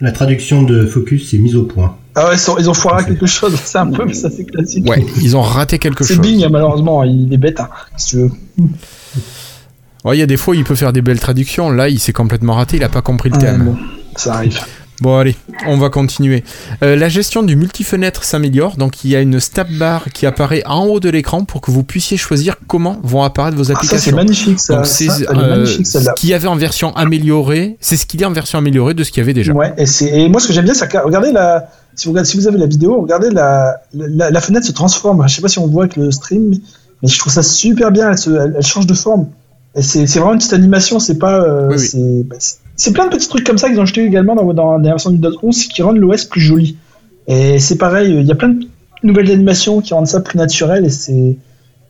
[0.00, 1.96] la traduction de focus, c'est mise au point.
[2.14, 3.56] Ah ouais, ils, ont foiré quelque chose.
[3.64, 4.88] C'est un peu, mais ça c'est classique.
[4.88, 6.22] Ouais, ils ont raté quelque C'est chose.
[6.22, 8.30] Bing, malheureusement, il est bête, hein, si tu veux.
[10.04, 12.12] Ouais, il y a des fois il peut faire des belles traductions, là il s'est
[12.12, 13.64] complètement raté, il a pas compris le Ouais, thème.
[13.64, 13.76] bon,
[14.16, 14.58] ça arrive.
[15.00, 15.34] Bon allez,
[15.66, 16.44] on va continuer.
[16.84, 20.62] Euh, la gestion du multifenêtre s'améliore, donc il y a une stab bar qui apparaît
[20.66, 23.80] en haut de l'écran pour que vous puissiez choisir comment vont apparaître vos Ah, ça
[23.80, 24.16] c'est applications.
[24.16, 24.76] magnifique, ça.
[24.76, 28.24] donc c'est euh, magnifique ce qu'il y avait en version améliorée, c'est ce qu'il y
[28.24, 29.52] a en version améliorée de ce qu'il y avait déjà.
[29.52, 32.12] Ouais, et, c'est- et moi ce que j'aime bien, c'est que regardez la, si vous,
[32.12, 35.26] regardez, si vous avez la vidéo, regardez la, la, la fenêtre se transforme.
[35.28, 36.52] Je sais pas si on voit avec le stream,
[37.02, 38.10] mais je trouve ça super bien.
[38.12, 39.26] Elle, se, elle, elle change de forme.
[39.80, 40.98] C'est vraiment une petite animation.
[41.00, 41.86] C'est pas, euh, Oui, oui.
[41.88, 42.36] c'est bah,
[42.76, 45.10] c'est- plein de petits trucs comme ça qu'ils ont jeté également dans, dans la version
[45.10, 46.76] du Windows 11 qui rendent l'OS plus joli.
[47.26, 48.66] Et c'est pareil, il y a plein de
[49.02, 51.36] nouvelles animations qui rendent ça plus naturel et c'est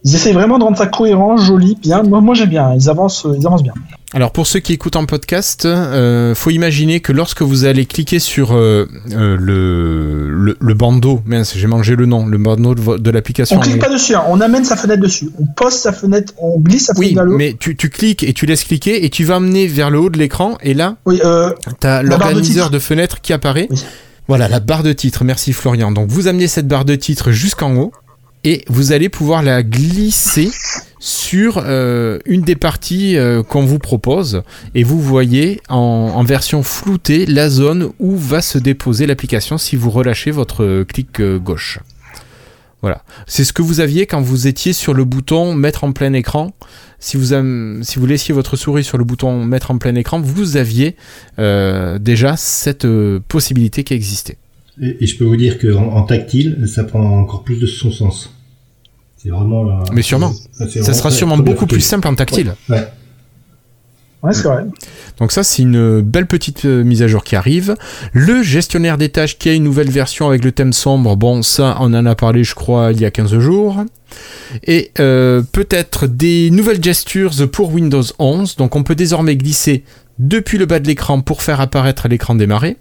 [0.05, 2.03] ils essayent vraiment de rendre ça cohérent, joli, bien.
[2.03, 2.75] Moi, moi j'aime bien.
[2.75, 3.73] Ils avancent, ils avancent bien.
[4.13, 8.21] Alors pour ceux qui écoutent en podcast, euh, faut imaginer que lorsque vous allez cliquer
[8.21, 13.11] sur euh, euh, le, le, le bandeau, mince j'ai mangé le nom, le bandeau de,
[13.11, 13.57] l'application.
[13.57, 15.31] On clique pas dessus, hein, on amène sa fenêtre dessus.
[15.41, 17.39] On pose sa fenêtre, on glisse sa fenêtre Oui, vers le haut.
[17.39, 20.11] mais tu, tu cliques et tu laisses cliquer et tu vas amener vers le haut
[20.11, 23.67] de l'écran et là, Oui, euh, tu as de l'organiseur de, fenêtre qui apparaît.
[23.71, 23.83] Oui.
[24.29, 25.91] Voilà, la barre de titre, merci Florian.
[25.91, 27.93] Donc vous amenez cette barre de titre jusqu'en haut
[28.45, 30.51] et vous allez pouvoir la glisser
[31.01, 34.43] sur euh, une des parties euh, qu'on vous propose
[34.75, 39.91] et vous voyez en, version floutée la zone où va se déposer l'application si vous
[39.91, 41.81] relâchez votre clic euh, gauche.
[42.81, 46.13] Voilà, c'est ce que vous aviez quand vous étiez sur le bouton mettre en plein
[46.13, 46.53] écran.
[46.99, 47.35] Si vous,
[47.83, 50.97] si vous laissiez votre souris sur le bouton mettre en plein écran, vous aviez
[51.39, 52.87] déjà cette
[53.29, 54.37] possibilité qui existait.
[54.81, 58.34] Et, je peux vous dire qu'en en tactile, ça prend encore plus de son sens.
[59.25, 59.83] C'est vraiment.
[59.93, 60.33] Mais sûrement.
[60.53, 62.55] Ça sera très- sûrement très beaucoup plus simple en tactile.
[62.69, 62.87] Ouais.
[64.23, 64.65] ouais, c'est vrai.
[65.19, 67.75] Donc ça, c'est une belle petite euh, mise à jour qui arrive.
[68.13, 71.77] Le gestionnaire des tâches qui a une nouvelle version avec le thème sombre, bon, ça,
[71.81, 73.83] on en a parlé, je crois, il y a 15 jours.
[74.65, 78.57] Et euh, peut-être des nouvelles gestures pour Windows 11.
[78.57, 79.85] Donc on peut désormais glisser
[80.19, 82.77] depuis le bas de l'écran pour faire apparaître l'écran démarrer.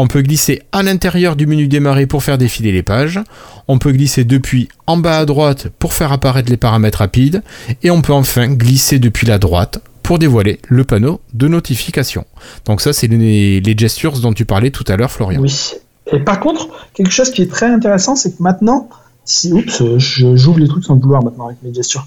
[0.00, 3.20] On peut glisser à l'intérieur du menu démarrer pour faire défiler les pages.
[3.66, 7.42] On peut glisser depuis en bas à droite pour faire apparaître les paramètres rapides.
[7.82, 12.24] Et on peut enfin glisser depuis la droite pour dévoiler le panneau de notification.
[12.64, 15.40] Donc ça, c'est les, gestures dont tu parlais tout à l'heure, Florian.
[15.40, 15.72] Oui.
[16.12, 18.88] Et par contre, quelque chose qui est très intéressant, c'est que maintenant,
[19.24, 22.06] si, oups, j'ouvre les trucs sans vouloir maintenant avec mes gestures.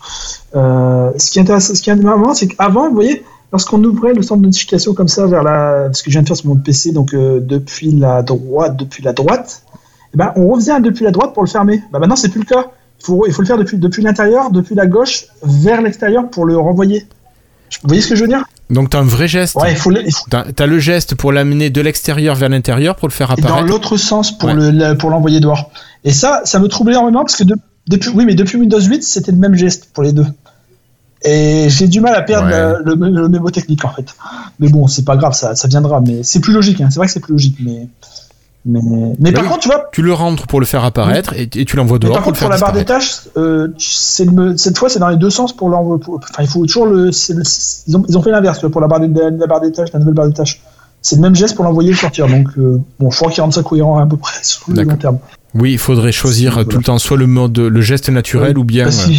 [0.56, 4.14] Euh, ce qui est intéressant, ce qui est intéressant, c'est qu'avant, vous voyez, lorsqu'on ouvrait
[4.14, 6.48] le centre de notification comme ça vers la, ce que je viens de faire sur
[6.50, 9.64] mon PC, donc euh, depuis la droite, depuis la droite,
[10.14, 11.82] eh ben, on revient depuis la droite pour le fermer.
[11.92, 12.68] Bah, maintenant, c'est plus le cas.
[13.00, 16.46] Il faut, il faut le faire depuis, depuis l'intérieur, depuis la gauche, vers l'extérieur pour
[16.46, 17.08] le renvoyer.
[17.82, 18.44] Vous voyez ce que je veux dire?
[18.70, 19.56] Donc tu as un vrai geste.
[19.56, 20.02] Ouais, il faut, le-
[20.34, 23.68] as, le geste pour l'amener de l'extérieur vers l'intérieur pour le faire et dans apparaître.
[23.68, 24.56] l'autre sens pour Ouais.
[24.56, 25.72] le le- pour l'envoyer dehors.
[26.04, 27.56] Et ça, ça me troublait énormément parce que de-
[27.88, 30.26] depuis, oui, mais depuis Windows 8, c'était le même geste pour les deux.
[31.24, 32.84] Et j'ai du mal à perdre Ouais.
[32.84, 34.06] le, le mémo technique en fait.
[34.60, 36.02] Mais bon, c'est pas grave, ça, ça viendra.
[36.02, 36.82] Mais c'est plus logique.
[36.82, 36.88] Hein.
[36.90, 37.88] C'est vrai que c'est plus logique, mais
[38.66, 38.80] mais
[39.20, 39.50] mais Bah par oui.
[39.50, 39.90] contre, tu vois.
[39.92, 42.32] Tu le rentres pour le faire apparaître et, et tu l'envoies mais dehors par pour
[42.32, 43.68] le contre, pour la barre des tâches, euh,
[44.20, 46.02] le- cette fois, c'est dans les deux sens pour l'envoyer.
[46.08, 47.06] Enfin, il faut toujours le.
[47.08, 47.44] le-
[47.88, 50.00] ils, ont, ils ont fait l'inverse pour la barre, des, la barre des tâches, la
[50.00, 50.62] nouvelle barre des tâches.
[51.04, 52.28] C'est le même geste pour l'envoyer et le sortir.
[52.28, 54.96] Donc, euh, bon, je crois qu'ils rendent ça cohérent à peu près sur le long
[54.96, 55.18] terme.
[55.56, 56.68] Oui, il faudrait choisir Voilà.
[56.70, 59.12] tout le temps soit le mode, le geste naturel ou bien Parce euh,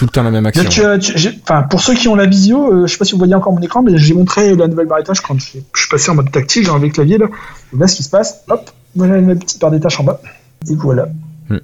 [0.00, 0.64] tout le temps la même action.
[0.64, 3.34] Tu- enfin, pour ceux qui ont la visio, euh, je sais pas si vous voyez
[3.34, 6.14] encore mon écran, mais j'ai montré la nouvelle barre tâches quand je, suis passé en
[6.14, 7.26] mode tactile, j'ai enlevé le clavier là.
[7.74, 10.22] Et là, ce qui se passe, hop, voilà la petite barre tâches en bas.
[10.70, 11.10] Et voilà.
[11.50, 11.58] Hmm.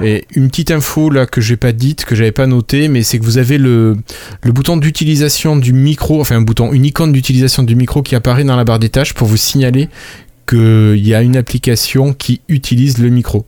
[0.00, 3.18] Et une petite info là que j'ai pas dite, que j'avais pas noté, mais c'est
[3.18, 3.98] que vous avez le,
[4.42, 8.44] le bouton d'utilisation du micro, enfin un bouton, une icône d'utilisation du micro qui apparaît
[8.44, 9.90] dans la barre des tâches pour vous signaler
[10.48, 13.44] qu'il y a une application qui utilise le micro.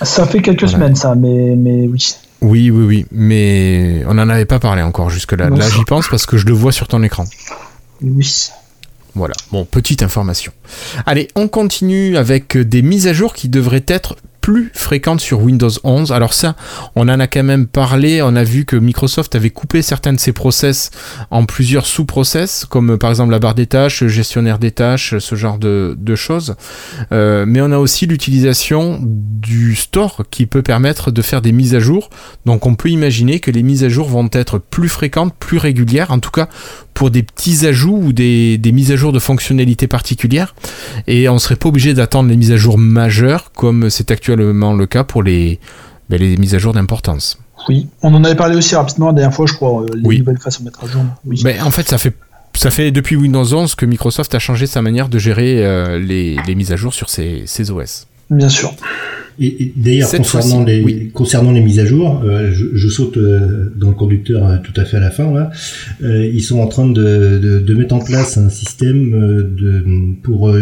[0.00, 2.14] Ça fait quelques semaines ça, mais, mais oui.
[2.44, 5.48] Oui, oui, oui, mais on n'en avait pas parlé encore jusque-là.
[5.48, 7.24] Là, j'y pense parce que je le vois sur ton écran.
[8.02, 8.50] Oui.
[9.14, 10.52] Voilà, bon, petite information.
[11.06, 15.70] Allez, on continue avec des mises à jour qui devraient être plus fréquente sur Windows
[15.84, 16.12] 11.
[16.12, 16.54] Alors ça,
[16.96, 20.20] on en a quand même parlé, on a vu que Microsoft avait coupé certains de
[20.20, 20.90] ses process
[21.30, 25.34] en plusieurs sous-process, comme par exemple la barre des tâches, le gestionnaire des tâches, ce
[25.34, 26.56] genre de, choses.
[27.10, 31.74] Euh, mais on a aussi l'utilisation du store qui peut permettre de faire des mises
[31.74, 32.10] à jour.
[32.44, 36.10] Donc on peut imaginer que les mises à jour vont être plus fréquentes, plus régulières,
[36.10, 36.50] en tout cas
[36.94, 40.54] pour des petits ajouts ou des, mises à jour de fonctionnalités particulières.
[41.06, 44.72] Et on ne serait pas obligé d'attendre les mises à jour majeures comme c'est actuellement
[44.72, 45.58] le cas pour les,
[46.08, 47.38] ben, les mises à jour d'importance.
[47.68, 50.38] Oui, on en avait parlé aussi rapidement la dernière fois, je crois, euh, les nouvelles
[50.38, 51.02] façons de mettre à jour.
[51.24, 51.40] Oui.
[51.42, 52.14] Ben, en fait, ça fait
[52.56, 56.36] ça fait depuis Windows 11 que Microsoft a changé sa manière de gérer euh, les,
[56.54, 58.06] mises à jour sur ses, ses OS.
[58.30, 58.72] Bien sûr.
[59.40, 63.94] Et, d'ailleurs, concernant les, concernant les mises à jour, euh, je, saute euh, dans le
[63.94, 65.32] conducteur euh, tout à fait à la fin.
[65.32, 65.50] Là.
[66.00, 69.84] ils sont en train de, de, de, mettre en place un système de,
[70.22, 70.52] pour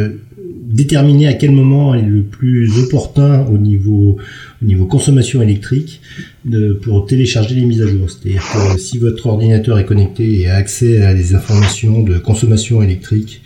[0.72, 4.16] déterminer à quel moment est le plus opportun au niveau,
[4.62, 6.00] au niveau consommation électrique
[6.46, 8.08] de, pour télécharger les mises à jour.
[8.08, 12.82] C'est-à-dire que si votre ordinateur est connecté et a accès à des informations de consommation
[12.82, 13.42] électrique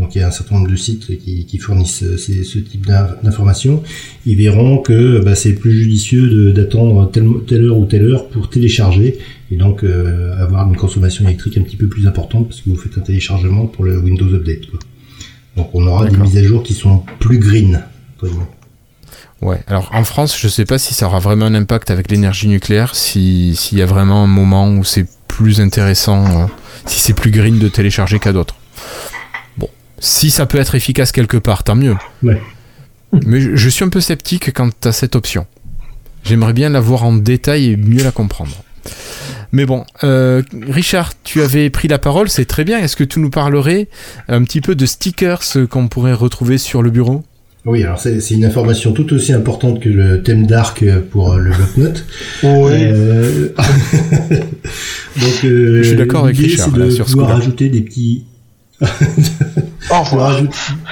[0.00, 3.82] donc il y a un certain nombre de sites qui, fournissent ce type d'informations,
[4.26, 9.18] ils verront que bah, c'est plus judicieux d'attendre telle, heure ou telle heure pour télécharger
[9.50, 12.76] et donc euh, avoir une consommation électrique un petit peu plus importante parce que vous
[12.76, 14.62] faites un téléchargement pour le Windows Update.
[15.56, 17.82] Donc on aura des mises à jour qui sont plus green.
[19.42, 22.48] Ouais, alors en France, je sais pas si ça aura vraiment un impact avec l'énergie
[22.48, 26.46] nucléaire, s'il y a vraiment un moment où c'est plus intéressant, euh,
[26.86, 28.54] si c'est plus green de télécharger qu'à d'autres.
[30.00, 31.94] Si ça peut être efficace quelque part, tant mieux.
[32.22, 35.46] Mais je, suis un peu sceptique quant à cette option.
[36.24, 38.62] J'aimerais bien la voir en détail et mieux la comprendre.
[39.52, 42.78] Mais bon, euh, Richard, tu avais pris la parole, c'est très bien.
[42.78, 43.88] Est-ce que tu nous parlerais
[44.28, 47.24] un petit peu de stickers qu'on pourrait retrouver sur le bureau?
[47.66, 52.06] Oui, alors c'est une information tout aussi importante que le thème d'arc pour le bloc-notes.
[52.42, 52.48] Oui.
[52.72, 53.48] Euh,
[55.20, 58.24] donc, euh, je suis d'accord avec Richard de sur pouvoir rajouter des petits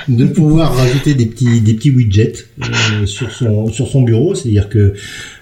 [0.09, 4.69] de pouvoir rajouter des petits des petits widgets euh, sur son sur son bureau, c'est-à-dire
[4.69, 4.95] que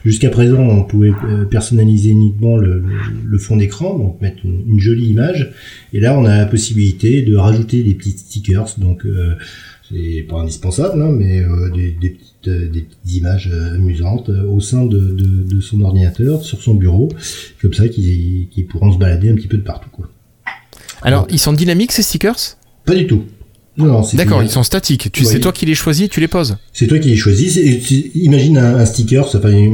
[0.04, 2.84] jusqu'à présent on pouvait euh, personnaliser uniquement le,
[3.24, 5.52] le fond d'écran, donc mettre une, jolie image,
[5.92, 9.34] et là on a la possibilité de rajouter des petits stickers, donc euh,
[9.88, 11.42] c'est pas indispensable, hein, mais
[11.72, 16.60] des, des, petites, des petites images amusantes au sein de, de, de, son ordinateur, sur
[16.60, 17.08] son bureau,
[17.62, 20.10] comme ça qui qui pourront se balader un petit peu de partout quoi.
[21.02, 22.56] Alors, ils sont dynamiques ces stickers?
[22.84, 23.24] Pas du tout.
[24.14, 25.10] D'accord, ils sont statiques.
[25.12, 26.56] Tu, c'est toi qui les choisis, tu les poses.
[26.72, 27.58] C'est toi qui les choisis.
[28.14, 29.70] Imagine un, sticker, ça fait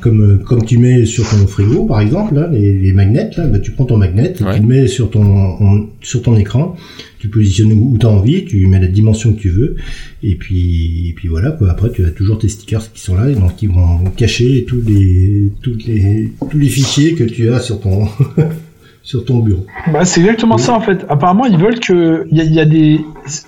[0.00, 3.30] comme comme tu mets sur ton frigo, par exemple, là, les, magnets.
[3.36, 6.76] Là, bah, tu prends ton magnet, tu le mets sur ton sur ton écran,
[7.18, 9.76] tu positionnes où tu as envie, tu mets la dimension que tu veux,
[10.22, 11.50] et puis et puis voilà.
[11.50, 11.70] Quoi.
[11.70, 14.82] Après, tu as toujours tes stickers qui sont là, et donc qui vont cacher tous
[14.86, 18.08] les toutes les tous les fichiers que tu as sur ton
[19.10, 19.66] sur ton bureau.
[19.92, 21.04] Bah, c'est exactement ça en fait.
[21.08, 22.28] Apparemment, ils veulent que.
[22.30, 23.00] Il y, a des.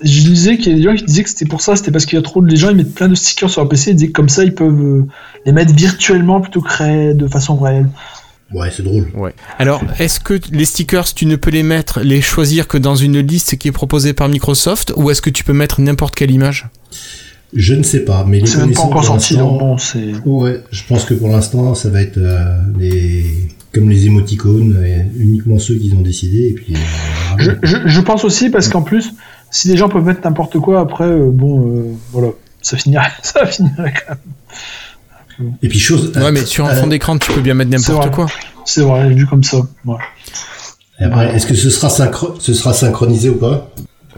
[0.02, 2.04] Je disais qu'il y a des gens qui disaient que c'était pour ça, c'était parce
[2.04, 2.48] qu'il y a trop de.
[2.48, 4.42] Les gens ils mettent plein de stickers sur leur PC, ils disaient que comme ça
[4.42, 5.06] ils peuvent euh,
[5.46, 7.88] les mettre virtuellement plutôt que de façon réelle.
[8.52, 9.06] Ouais, c'est drôle.
[9.14, 9.32] Ouais.
[9.58, 13.20] Alors, est-ce que les stickers, tu ne peux les mettre, les choisir que dans une
[13.20, 16.66] liste qui est proposée par Microsoft, ou est-ce que tu peux mettre n'importe quelle image?
[17.54, 20.12] Je ne sais pas, mais les C'est pas encore sorti, bon, c'est.
[20.24, 23.24] Ouais, je pense que pour l'instant, ça va être euh, les
[23.72, 24.76] comme les émoticônes,
[25.16, 26.48] uniquement ceux qui ont décidé.
[26.48, 29.14] Et puis, euh, je, pense aussi parce qu'en plus,
[29.50, 32.28] si les gens peuvent mettre n'importe quoi, après, euh, bon, euh, voilà,
[32.60, 35.54] ça finirait, ça finirait quand même.
[35.62, 36.12] Et puis chose.
[36.14, 38.26] Ouais, mais sur un fond d'écran, tu peux bien mettre n'importe quoi.
[38.64, 39.58] C'est vrai, vu comme ça.
[39.86, 39.96] Ouais.
[41.00, 41.88] Et après, est-ce que ce sera,
[42.38, 43.72] ce sera synchronisé ou pas?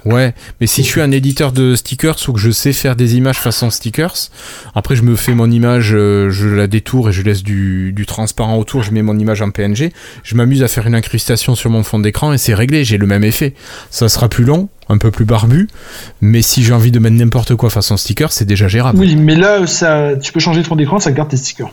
[0.05, 3.17] Ouais, mais si je suis un éditeur de stickers ou que je sais faire des
[3.17, 4.15] images façon stickers,
[4.75, 8.59] après je me fais mon image, euh, je la détourne et je laisse du, transparent
[8.59, 11.83] autour, je mets mon image en PNG, je m'amuse à faire une incrustation sur mon
[11.83, 13.55] fond d'écran et c'est réglé, j'ai le même effet.
[13.91, 15.69] Ça sera plus long, un peu plus barbu,
[16.21, 18.99] mais si j'ai envie de mettre n'importe quoi façon sticker, c'est déjà gérable.
[18.99, 21.73] Oui, mais là, ça, tu peux changer de fond d'écran, ça garde tes stickers.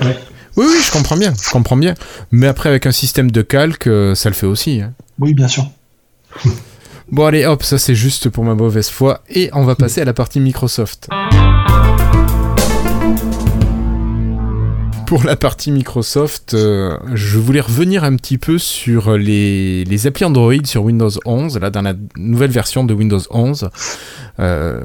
[0.00, 0.18] Ouais.
[0.56, 1.94] Oui, oui, je comprends bien, je comprends bien.
[2.32, 4.80] Mais après, avec un système de calque, euh, ça le fait aussi.
[4.80, 4.92] Hein.
[5.20, 5.68] Oui, bien sûr.
[7.10, 10.04] Bon allez hop, ça c'est juste pour ma mauvaise foi et on va passer à
[10.04, 11.08] la partie Microsoft.
[15.06, 20.24] pour la partie Microsoft, euh, je voulais revenir un petit peu sur les, les applis
[20.24, 23.68] Android sur Windows 11, là dans la nouvelle version de Windows 11,
[24.40, 24.80] euh,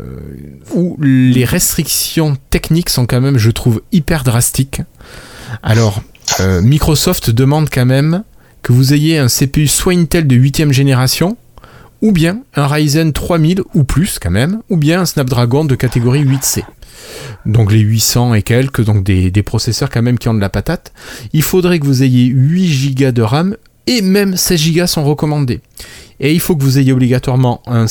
[0.75, 4.81] où les restrictions techniques sont quand même, je trouve, hyper drastiques.
[5.63, 6.03] Alors,
[6.41, 8.23] euh, Microsoft demande quand même
[8.61, 11.37] que vous ayez un CPU soit Intel de 8ème génération,
[12.01, 16.23] ou bien un Ryzen 3000 ou plus quand même, ou bien un Snapdragon de catégorie
[16.23, 16.63] 8C.
[17.45, 20.93] Donc les 800 et quelques, donc des, processeurs quand même qui ont de la patate.
[21.33, 23.55] Il faudrait que vous ayez 8 Go de RAM
[23.87, 25.61] et même 16 Go sont recommandés.
[26.19, 27.87] Et il faut que vous ayez obligatoirement un,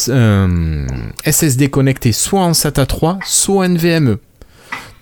[1.25, 4.19] SSD connecté soit en SATA 3, soit en NVMe.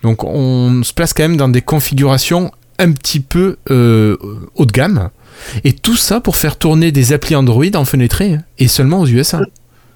[0.01, 4.15] Donc on se place quand même dans des configurations un petit peu euh,
[4.55, 5.09] haut de gamme.
[5.63, 9.07] Et tout ça pour faire tourner des applis Android en fenêtré hein, et seulement aux
[9.07, 9.41] USA.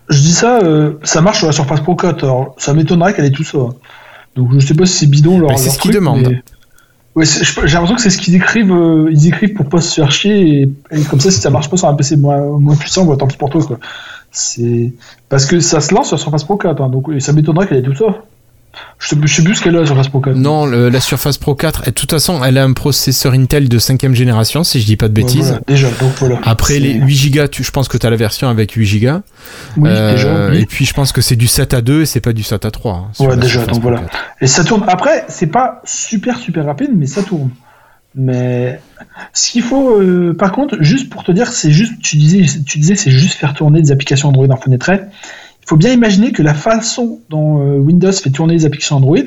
[0.09, 2.23] Je dis ça, euh, ça marche sur la Surface Pro 4.
[2.23, 3.59] Alors, ça m'étonnerait qu'elle ait tout ça.
[4.35, 5.57] Donc je sais pas si c'est bidon leur.
[5.57, 6.41] c'est ce qu'ils demandent.
[7.15, 8.71] Ouais, j'ai l'impression que c'est ce qu'ils écrivent.
[8.71, 11.75] Euh, ils écrivent pour pas se faire chier et, comme ça, si ça marche pas
[11.75, 13.79] sur un PC moins, moins puissant, bah, tant pis pour toi quoi.
[15.27, 17.81] Parce que ça se lance sur Surface Pro 4, hein, donc ça m'étonnerait qu'elle ait
[17.81, 18.23] tout ça.
[18.99, 20.35] Je sais, sais plus ce qu'elle a la Surface Pro 4.
[20.35, 24.13] Non, la Surface Pro 4, de toute façon, elle a un processeur Intel de 5ème
[24.13, 25.59] génération, si je dis pas de bêtises.
[25.67, 26.39] déjà, donc voilà.
[26.43, 29.21] Après les 8 Go, je pense que tu as la version avec 8 Go.
[29.77, 30.53] Oui, euh, déjà.
[30.53, 32.93] Et puis je pense que c'est du SATA 2 et c'est pas du SATA 3.
[32.93, 34.03] Hein, ouais, déjà, donc voilà.
[34.39, 34.83] Et ça tourne.
[34.87, 37.51] Après, c'est pas super super rapide, mais ça tourne.
[38.13, 38.81] Mais
[39.33, 42.77] ce qu'il faut, euh, par contre, juste pour te dire, c'est juste, tu disais, tu
[42.79, 44.91] disais, c'est juste faire tourner des applications Android en fenêtre
[45.61, 49.17] il faut bien imaginer que la façon dont euh, Windows fait tourner les applications Android,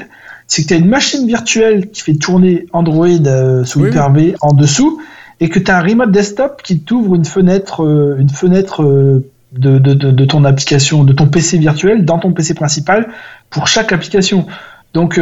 [0.46, 4.52] c'est que tu as une machine virtuelle qui fait tourner Android euh, sous Hyper-V en
[4.52, 5.00] dessous,
[5.40, 8.82] et que tu as un remote desktop qui t'ouvre une fenêtre, euh, une fenêtre
[9.52, 13.08] de, de, ton application, de ton PC virtuel dans ton PC principal
[13.50, 14.46] pour chaque application.
[14.92, 15.20] Donc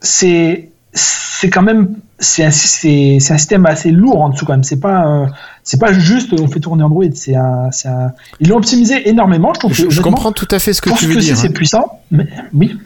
[0.00, 4.64] c'est c'est quand même c'est un, c'est, un système assez lourd en dessous quand même.
[4.64, 5.26] C'est pas
[5.62, 7.04] c'est pas juste on fait tourner Android.
[7.14, 8.12] C'est un, c'est un...
[8.40, 9.52] ils l'ont optimisé énormément.
[9.54, 11.36] Je, trouve je, comprends tout à fait ce que tu veux dire.
[11.36, 11.52] C'est, hein.
[11.52, 12.76] puissant, mais oui.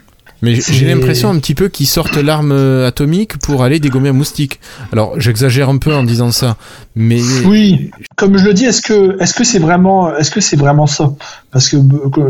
[0.41, 4.13] Mais j'ai l'impression un petit peu qu'ils sortent l'arme euh, atomique pour aller dégommer un
[4.13, 4.61] moustique.
[4.93, 6.55] Alors j'exagère un peu en disant ça,
[6.95, 10.55] mais oui, comme je le dis, est-ce que est-ce que c'est vraiment est-ce que c'est
[10.55, 11.13] vraiment ça?
[11.51, 11.77] Parce que,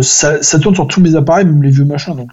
[0.02, 2.16] ça, ça, tourne sur tous mes appareils, même les vieux machins.
[2.16, 2.32] Donc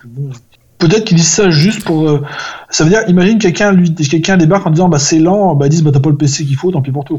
[0.79, 2.23] peut-être qu'ils disent ça juste pour.
[2.69, 5.71] Ça veut dire, imagine quelqu'un lui, quelqu'un débarque en disant bah c'est lent, bah ils
[5.71, 7.19] disent bah t'as pas le PC qu'il faut, tant pis pour toi.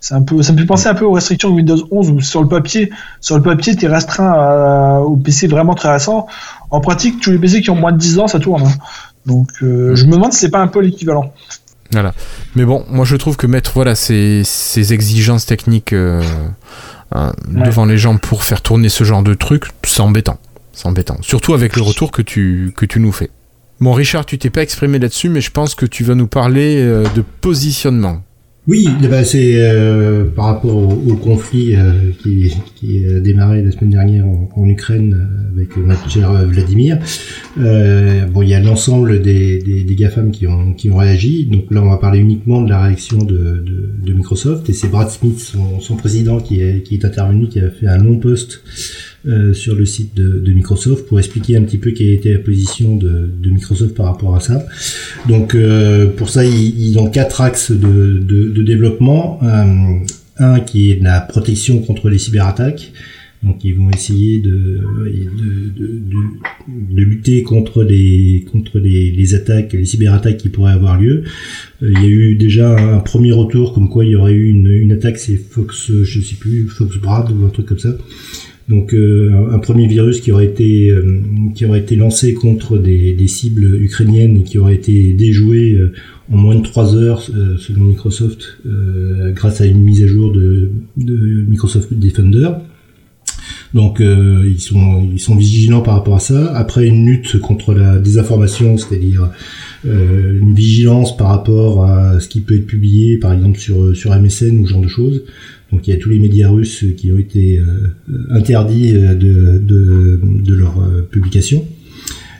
[0.00, 2.20] C'est un peu, ça me fait penser un peu aux restrictions de Windows 11 où
[2.20, 6.26] sur le papier, sur le papier t'es restreint au PC vraiment très récent.
[6.70, 8.62] En pratique, tous les PC qui ont moins de 10 ans, ça tourne.
[8.62, 8.72] Hein.
[9.26, 11.32] Donc euh, je me demande si c'est pas un peu l'équivalent.
[11.92, 12.14] Voilà.
[12.54, 16.22] Mais bon, moi je trouve que mettre voilà ces, ces exigences techniques euh,
[17.48, 20.38] devant les gens pour faire tourner ce genre de truc, c'est embêtant.
[20.72, 21.16] C'est embêtant.
[21.22, 23.30] Surtout avec le retour que tu, que tu nous fais.
[23.78, 26.78] Bon, Richard, tu t'es pas exprimé là-dessus, mais je pense que tu vas nous parler
[26.78, 28.22] euh, de positionnement.
[28.66, 33.90] Oui, eh ben, c'est euh, par rapport au, conflit euh, qui, a démarré la semaine
[33.90, 36.98] dernière en, Ukraine avec notre cher Vladimir.
[37.56, 41.44] bon, il y a l'ensemble des, GAFAM qui ont, qui ont réagi.
[41.44, 43.62] Donc là, on va parler uniquement de la réaction de,
[44.08, 44.68] Microsoft.
[44.68, 47.86] Et c'est Brad Smith, son, son président, qui est, qui est intervenu, qui a fait
[47.86, 48.62] un long post
[49.26, 52.96] euh, sur le site de, Microsoft pour expliquer un petit peu quelle était la position
[52.96, 54.64] de, Microsoft par rapport à ça.
[55.28, 59.40] Donc euh, pour ça, ils, ont quatre axes de, de développement.
[59.42, 59.98] Euh,
[60.38, 62.92] un qui est la protection contre les cyberattaques.
[63.42, 64.80] Donc ils vont essayer de,
[65.76, 71.22] de, lutter contre les contre les, les, attaques, les cyberattaques qui pourraient avoir lieu.
[71.82, 74.68] il y a eu déjà un premier retour comme quoi il y aurait eu une,
[74.68, 77.94] une attaque, c'est Fox, je sais plus, Fox Brad ou un truc comme ça,
[78.68, 81.20] donc euh, un premier virus qui aurait été euh,
[81.54, 85.92] qui aurait été lancé contre des, cibles ukrainiennes et qui aurait été déjoué euh,
[86.32, 88.58] en moins de 3 heures selon Microsoft
[89.34, 92.50] grâce à une mise à jour de, de Microsoft Defender.
[93.74, 96.52] Donc ils sont ils sont vigilants par rapport à ça.
[96.56, 99.30] Après une lutte contre la désinformation, c'est-à-dire
[99.84, 104.58] une vigilance par rapport à ce qui peut être publié, par exemple sur sur MSN
[104.58, 105.22] ou ce genre de choses.
[105.72, 107.94] Donc il y a tous les médias russes qui ont été euh,
[108.30, 111.66] interdits euh, de, de, de leur euh, publication.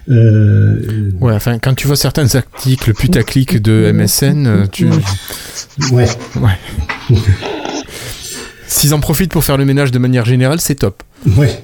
[0.09, 4.87] ouais, enfin, quand tu vois certains articles putaclic de MSN, tu.
[5.91, 6.07] Ouais.
[6.37, 6.59] Ouais.
[8.69, 11.03] S'ils en profitent pour faire le ménage de manière générale, c'est top.
[11.37, 11.62] Ouais.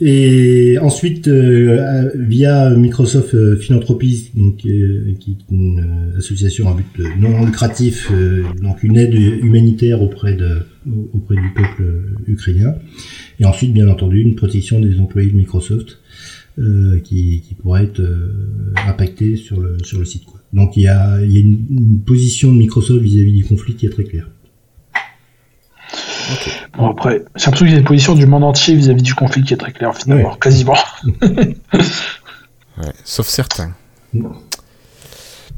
[0.00, 7.18] Et ensuite, euh, via Microsoft euh, Philanthropie, donc, euh, qui est une association à but
[7.18, 8.10] non lucratif,
[8.60, 10.66] donc une aide humanitaire auprès de
[11.14, 11.84] auprès du peuple
[12.26, 12.74] ukrainien.
[13.38, 15.98] Et ensuite, bien entendu, une protection des employés de Microsoft
[17.02, 18.02] qui, qui pourrait être
[18.86, 20.24] impacté sur le sur le site.
[20.24, 20.40] Quoi.
[20.52, 23.86] Donc il y a, il y a une, position de Microsoft vis-à-vis du conflit qui
[23.86, 24.28] est très claire.
[26.76, 29.42] Bon, après, c'est l'impression qu'il y a une position du monde entier vis-à-vis du conflit
[29.42, 30.76] qui est très claire, finalement, quasiment.
[31.22, 31.56] ouais,
[33.04, 33.72] sauf certains.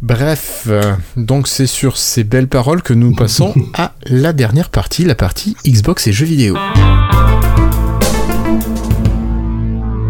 [0.03, 5.05] Bref, euh, donc c'est sur ces belles paroles que nous passons à la dernière partie,
[5.05, 6.57] la partie Xbox et jeux vidéo.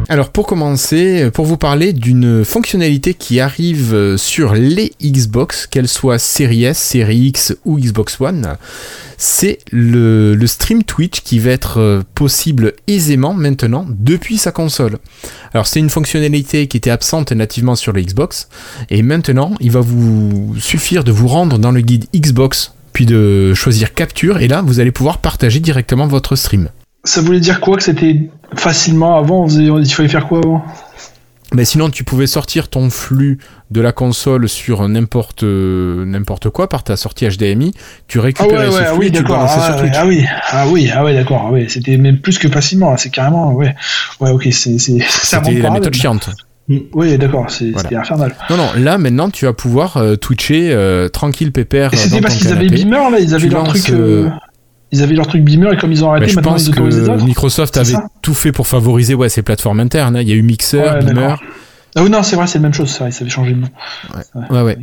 [0.09, 5.89] Alors pour commencer, pour vous parler d'une fonctionnalité qui arrive euh, sur les Xbox, qu'elles
[5.89, 8.57] soient Series S, Series X ou Xbox One,
[9.19, 14.99] c'est le, stream Twitch qui va être euh, possible aisément maintenant depuis sa console.
[15.53, 18.49] Alors c'est une fonctionnalité qui était absente nativement sur le Xbox,
[18.91, 23.55] et maintenant il va vous suffire de vous rendre dans le guide Xbox, puis de
[23.55, 26.69] choisir capture, et là vous allez pouvoir partager directement votre stream.
[27.07, 29.49] Ça voulait dire quoi que c'était facilement avant?
[29.49, 30.65] Il fallait faire quoi avant?
[31.55, 33.39] Mais sinon, tu pouvais sortir ton flux
[33.71, 37.73] de la console sur n'importe n'importe quoi par ta sortie HDMI.
[38.09, 39.95] Tu récupérais ah ce flux et tu balançais ah, sur Twitch.
[39.97, 41.53] Ah oui, ah oui, ah oui, d'accord.
[41.55, 42.97] Ah c'était même plus que facilement.
[42.97, 43.75] C'est carrément, ouais,
[44.21, 44.77] ouais, ok, c'est.
[44.79, 46.31] C'était la méthode chiante.
[46.69, 48.35] Oui, d'accord, c'était infernal.
[48.51, 51.93] Non, non, là maintenant tu vas pouvoir euh, twitcher euh, tranquille, pépère.
[51.95, 53.89] C'était parce qu'ils avaient Beamer là, ils avaient leur truc.
[53.91, 54.29] Euh,
[54.93, 57.95] ils avaient leur truc Beamer et comme ils ont arrêté, je pense que Microsoft avait
[58.23, 60.17] tout fait pour favoriser ouais, ses plateformes internes.
[60.17, 60.23] Hein.
[60.23, 61.43] Il y a eu Mixer, Beamer.
[61.97, 63.69] Ah oui, non, c'est vrai, c'est la même chose, ça, ça avait changé de nom.
[64.51, 64.79] Ouais, ouais.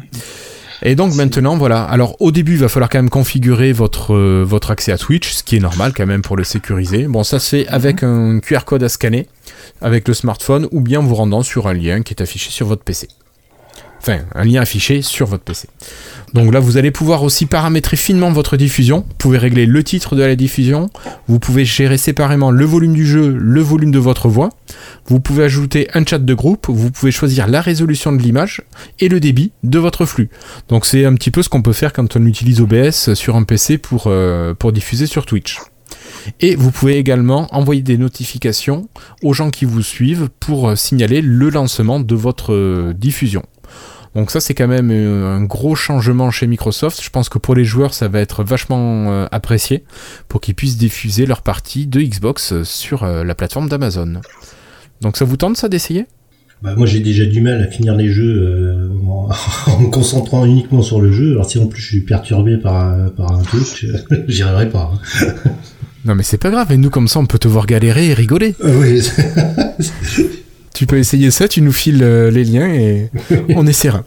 [0.86, 1.84] Et donc maintenant, voilà.
[1.84, 5.32] Alors au début, il va falloir quand même configurer votre, euh, votre accès à Twitch,
[5.32, 7.08] ce qui est normal quand même pour le sécuriser.
[7.08, 8.38] Bon, ça c'est avec mhm.
[8.38, 9.28] un QR code à scanner
[9.82, 12.84] avec le smartphone ou bien vous rendant sur un lien qui est affiché sur votre
[12.84, 13.08] PC.
[14.06, 15.70] Enfin, un lien affiché sur votre PC.
[16.34, 19.06] Donc là, vous allez pouvoir aussi paramétrer finement votre diffusion.
[19.08, 20.90] Vous pouvez régler le titre de la diffusion.
[21.30, 24.50] Vous pouvez gérer séparément le volume du jeu, le volume de votre voix.
[25.06, 26.68] Vous pouvez ajouter un chat de groupe.
[26.68, 28.64] Vous pouvez choisir la résolution de l'image
[29.00, 30.30] et le débit de votre flux.
[30.68, 33.44] Donc c'est un petit peu ce qu'on peut faire quand on utilise OBS sur un
[33.44, 35.60] PC pour, euh, pour diffuser sur Twitch.
[36.42, 38.90] Et vous pouvez également envoyer des notifications
[39.22, 43.44] aux gens qui vous suivent pour euh, signaler le lancement de votre euh, diffusion.
[44.16, 47.02] Donc ça c'est quand même euh, un gros changement chez Microsoft.
[47.02, 49.84] Je pense que pour les joueurs ça va être vachement euh, apprécié
[50.28, 54.22] pour qu'ils puissent diffuser leur partie de Xbox euh, sur la plateforme d'Amazon.
[55.02, 56.06] Donc ça vous tente ça d'essayer?
[56.62, 61.02] Bah, moi j'ai déjà du mal à finir les jeux en, me concentrant uniquement sur
[61.02, 61.32] le jeu.
[61.32, 63.64] Alors si en plus je suis perturbé par, par un truc,
[64.28, 64.94] j'y arriverai pas.
[64.94, 65.52] Hein.
[66.06, 68.14] non mais c'est pas grave, et nous comme ça on peut te voir galérer et
[68.14, 68.56] rigoler.
[68.64, 69.02] oui.
[70.74, 73.10] Tu peux essayer ça, tu nous files euh, les liens et
[73.56, 74.04] on essaiera.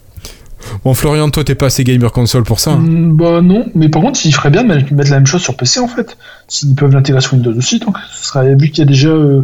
[0.84, 2.78] Bon, Florian, toi, t'es pas assez gamer console pour ça hein?
[2.78, 5.56] Mm, Bah non, mais par contre, il ferait bien de mettre la même chose sur
[5.56, 6.16] PC en fait.
[6.48, 9.42] S'ils peuvent l'intégrer sur Windows aussi, donc ce serait, vu qu'il y a déjà euh,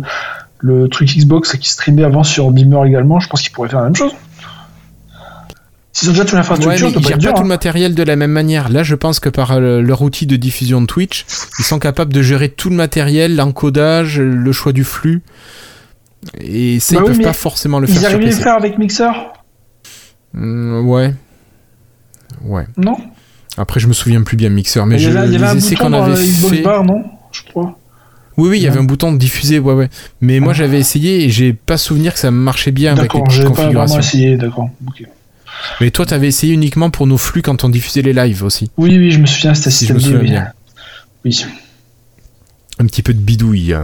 [0.59, 3.87] le truc Xbox qui streamait avant sur Beamer également, je pense qu'ils pourraient faire la
[3.87, 4.13] même chose.
[5.93, 8.31] S'ils ont déjà toute l'infrastructure, ouais, ils gèrent pas tout le matériel de la même
[8.31, 8.71] manière.
[8.71, 11.27] Là, je pense que par euh, leur outil de diffusion de Twitch,
[11.59, 15.23] ils sont capables de gérer tout le matériel, l'encodage, le choix du flux.
[16.41, 18.01] Et ça, bah ils peuvent pas forcément le faire.
[18.01, 19.11] Ils arrivaient à le faire avec Mixer
[20.35, 21.15] mmh, Ouais.
[22.45, 22.67] Ouais.
[22.77, 22.97] Non
[23.57, 25.47] Après, je me souviens plus bien Mixer, mais il y avait, je, il y avait
[25.47, 26.63] un bouton qu'on avait fait.
[26.63, 27.79] Bar, non Je crois.
[28.39, 29.91] Oui, oui, il y avait un bouton de diffuser, ouais, ouais.
[30.21, 33.45] Mais moi, j'avais essayé et j'ai pas souvenir que ça marchait bien avec les petites
[33.45, 33.97] configurations.
[33.97, 34.71] Pas essayé, d'accord.
[35.81, 38.71] Mais toi, t'avais essayé uniquement pour nos flux quand on diffusait les lives aussi.
[38.77, 40.47] Oui, oui, je me souviens, c'était si je me souviens bien.
[41.25, 41.45] Oui
[42.79, 43.77] un petit peu de bidouille.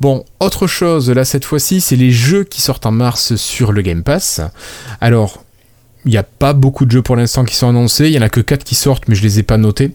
[0.00, 3.82] Bon, autre chose, là cette fois-ci, c'est les jeux qui sortent en mars sur le
[3.82, 4.40] Game Pass.
[5.00, 5.44] Alors,
[6.04, 8.22] il n'y a pas beaucoup de jeux pour l'instant qui sont annoncés, il y en
[8.22, 9.92] a que 4 qui sortent, mais je les ai pas notés.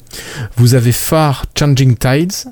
[0.58, 2.52] Vous avez Far Changing Tides,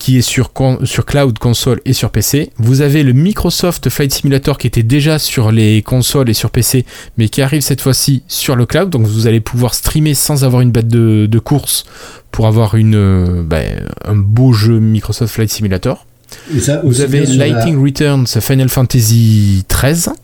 [0.00, 0.50] qui est sur,
[0.84, 2.50] sur cloud, console et sur PC.
[2.56, 6.86] Vous avez le Microsoft Flight Simulator qui était déjà sur les consoles et sur PC,
[7.18, 8.88] mais qui arrive cette fois-ci sur le cloud.
[8.88, 11.84] Donc vous allez pouvoir streamer sans avoir une bête de, course
[12.30, 16.06] pour avoir une, euh, ben, un beau jeu Microsoft Flight Simulator.
[16.50, 20.14] vous avez Lighting Returns Final Fantasy XIII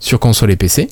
[0.00, 0.90] sur console et PC.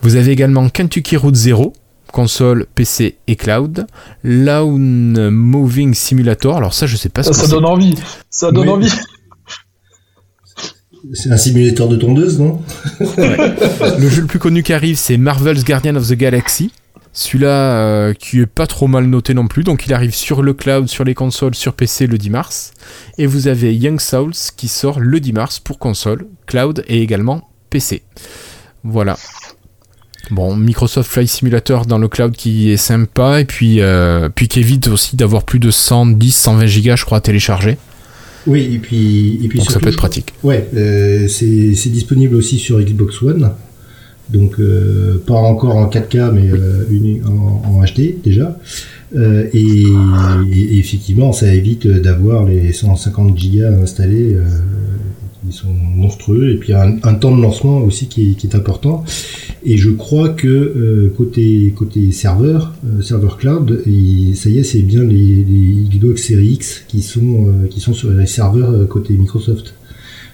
[0.00, 1.72] Vous avez également Kentucky Route Zero
[2.12, 3.86] console, PC et cloud.
[4.22, 7.94] Lawn Moving Simulator, alors ça je sais pas ce ça, ça donne envie,
[8.30, 8.92] ça donne envie.
[11.14, 12.62] C'est un simulateur de tondeuse, non
[13.00, 16.70] Le jeu le plus connu qui arrive, c'est Marvel's Guardian of the Galaxy
[17.12, 20.54] Celui-là euh, qui est pas trop mal noté non plus, donc il arrive sur le
[20.54, 22.72] cloud, sur les consoles, sur PC le 10 mars.
[23.18, 27.50] Et vous avez Young Souls qui sort le 10 mars pour console, cloud et également
[27.68, 28.04] PC.
[28.84, 29.16] Voilà.
[30.32, 34.60] Bon, Microsoft Flight Simulator dans le cloud qui est sympa et puis, euh, puis qui
[34.60, 37.76] évite aussi d'avoir plus de 110, 120 gigas, je crois, à télécharger.
[38.46, 40.32] Oui, et puis, et puis Donc ça peut être pratique.
[40.42, 43.50] Ouais, euh, c'est c'est disponible aussi sur Xbox One.
[44.30, 46.50] Donc euh, pas encore en 4K, mais
[47.26, 48.58] en, en HD déjà.
[49.14, 49.84] Euh, et,
[50.50, 54.34] et effectivement, ça évite d'avoir les 150 gigas installés
[55.46, 56.52] qui sont monstrueux.
[56.52, 59.04] Et puis un, un temps de lancement aussi qui est, qui est important.
[59.64, 64.64] Et je crois que euh, côté côté serveur, euh, serveur cloud, et ça y est,
[64.64, 68.70] c'est bien les, les Xbox Series X qui sont euh, qui sont sur les serveurs
[68.70, 69.74] euh, côté Microsoft.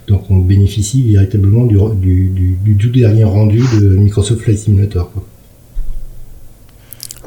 [0.06, 5.12] Donc on bénéficie véritablement du, du, du, du tout dernier rendu de Microsoft Flight Simulator.
[5.12, 5.22] quoi.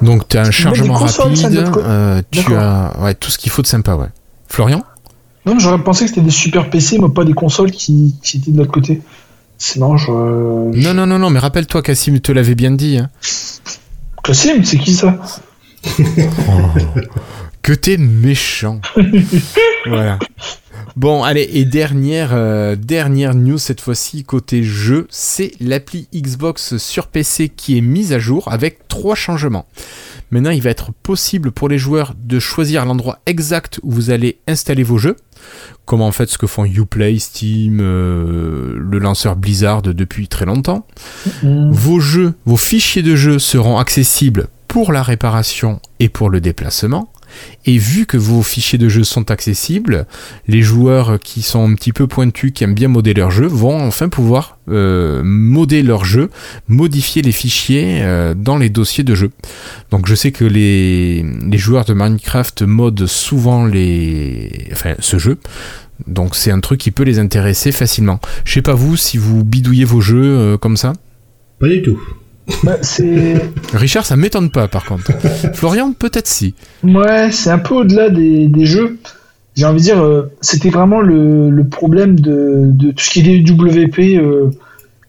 [0.02, 3.52] Donc tu as un des chargement de rapide, euh, tu as ouais, tout ce qu'il
[3.52, 4.08] faut de sympa, ouais.
[4.48, 4.82] Florian?
[5.46, 8.38] Non, mais j'aurais pensé que c'était des super PC, mais pas des consoles qui, qui
[8.38, 9.02] étaient de l'autre côté.
[9.58, 10.12] Sinon, je.
[10.12, 12.98] Non, non, non, non, mais rappelle-toi, Cassim te l'avait bien dit.
[12.98, 13.10] hein.
[14.24, 15.20] Cassim, c'est qui ça?
[17.62, 18.82] Que t'es méchant.
[19.88, 20.18] voilà.
[20.98, 27.08] Bon, allez, et dernière, euh, dernière news cette fois-ci côté jeu, c'est l'appli Xbox sur
[27.08, 29.66] PC qui est mise à jour avec trois changements.
[30.32, 34.40] Maintenant, il va être possible pour les joueurs de choisir l'endroit exact où vous allez
[34.48, 35.16] installer vos jeux,
[35.86, 40.86] comme en fait ce que font Uplay, Steam, euh, le lanceur Blizzard depuis très longtemps.
[41.44, 47.12] Vos jeux, vos fichiers de jeu seront accessibles pour la réparation et pour le déplacement.
[47.66, 50.06] Et vu que vos fichiers de jeu sont accessibles,
[50.48, 53.80] les joueurs qui sont un petit peu pointus, qui aiment bien modder leur jeu, vont
[53.86, 56.30] enfin pouvoir euh, modder leur jeu,
[56.68, 59.32] modifier les fichiers euh, dans les dossiers de jeu.
[59.92, 65.38] Donc je sais que les, joueurs de Minecraft modent souvent ce jeu.
[66.08, 68.20] Donc c'est un truc qui peut les intéresser facilement.
[68.46, 70.94] Je sais pas vous si vous bidouillez vos jeux euh, comme ça?
[71.60, 72.00] Pas du tout.
[72.64, 72.78] Bah.
[73.74, 75.12] Richard, ça m'étonne pas par contre.
[75.54, 76.54] Florian, peut-être si.
[76.84, 78.98] Ouais, c'est un peu au-delà des, des jeux.
[79.56, 83.20] J'ai envie de dire, euh, c'était vraiment le, le problème de, de tout ce qui
[83.20, 84.50] était WP euh,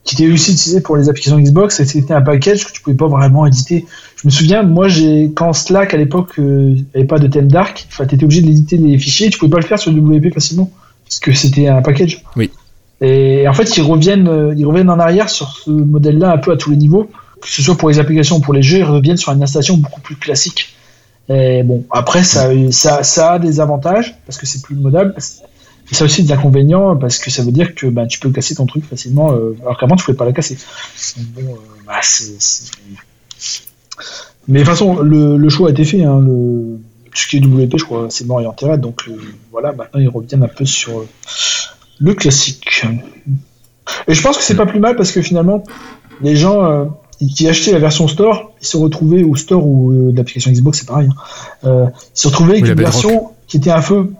[0.05, 3.07] qui était aussi utilisé pour les applications Xbox, c'était un package que tu pouvais pas
[3.07, 3.87] vraiment éditer.
[4.17, 7.87] Je me souviens, moi, j'ai quand Slack à l'époque euh, avait pas de thème dark,
[7.89, 10.71] tu étais obligé d'éditer les fichiers, tu pouvais pas le faire sur WP facilement
[11.05, 12.25] parce que c'était un package.
[12.37, 12.51] Oui.
[13.01, 16.53] Et en fait, ils reviennent, euh, ils reviennent en arrière sur ce modèle-là un peu
[16.53, 17.09] à tous les niveaux,
[17.43, 19.77] que ce soit pour les applications ou pour les jeux, ils reviennent sur une installation
[19.77, 20.75] beaucoup plus classique.
[21.29, 22.51] Et bon, après, ça,
[23.03, 25.15] ça, a des avantages parce que c'est plus modable.
[25.91, 28.31] Et ça a aussi des inconvénients parce que ça veut dire que bah, tu peux
[28.31, 30.57] casser ton truc facilement, euh, alors qu'avant tu pouvais pas la casser.
[31.35, 32.01] Bon, euh, bah,
[34.49, 36.03] Mais de toute façon, le, choix a été fait.
[36.05, 36.79] Hein, le,
[37.15, 38.79] ce qui est WP, je crois, c'est mort et enterré.
[38.79, 39.13] Donc euh,
[39.51, 41.05] voilà, maintenant ils reviennent un peu sur
[41.99, 42.85] le classique.
[44.07, 45.63] Et je pense que c'est pas plus mal parce que finalement,
[46.23, 50.51] les gens qui achetaient la version store, ils se retrouvaient au store ou euh, l'application
[50.51, 51.09] Xbox, c'est pareil.
[51.11, 54.11] hein, euh, ils se retrouvaient avec Oui, une version qui était un peu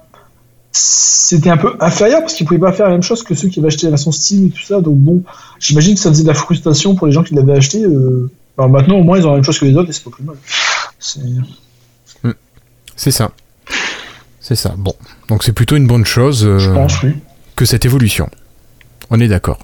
[0.75, 3.59] c'était un peu inférieur parce qu'ils pouvaient pas faire la même chose que ceux qui
[3.59, 4.81] avaient acheté la version Steam et tout ça.
[4.81, 5.23] Donc bon,
[5.59, 7.83] j'imagine que ça faisait de la frustration pour les gens qui l'avaient acheté.
[7.85, 8.31] euh.
[8.57, 10.11] Alors maintenant, au moins, ils ont la même chose que les autres et c'est pas
[10.11, 10.37] plus mal.
[10.99, 11.21] C'est-
[12.97, 13.33] C'est ça.
[14.41, 14.75] C'est ça.
[14.77, 14.95] Bon.
[15.29, 17.11] Donc c'est plutôt une bonne chose euh, Je pense, oui.
[17.57, 18.29] que cette évolution.
[19.11, 19.59] On est d'accord.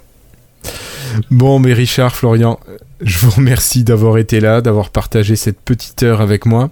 [1.30, 2.58] Bon, mais Richard, Florian,
[3.00, 6.70] je vous remercie d'avoir été là, d'avoir partagé cette petite heure avec moi.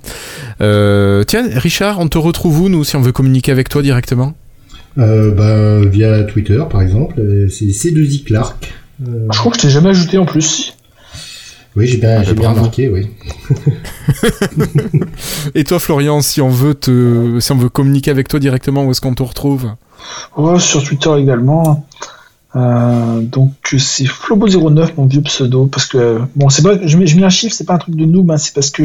[0.61, 4.35] Euh, tiens, Richard, on te retrouve où, nous, si on veut communiquer avec toi directement?
[4.99, 8.75] Euh, bah, via Twitter, par exemple, euh, c'est C2I Clark.
[9.07, 10.75] Euh, Je crois que je t'ai jamais ajouté en plus.
[11.77, 12.57] oui, j'ai bien, Ah, j'ai bien bravo.
[12.61, 13.07] remarqué, oui.
[15.55, 18.91] Et toi, Florian, si on veut te, si on veut communiquer avec toi directement, où
[18.91, 19.71] est-ce qu'on te retrouve?
[20.37, 21.87] Ouais, sur Twitter également.
[22.55, 27.17] Euh, donc c'est Flobo09 mon vieux pseudo parce que bon c'est pas je mets, je
[27.17, 28.85] mets un chiffre c'est pas un truc de noob hein, c'est parce que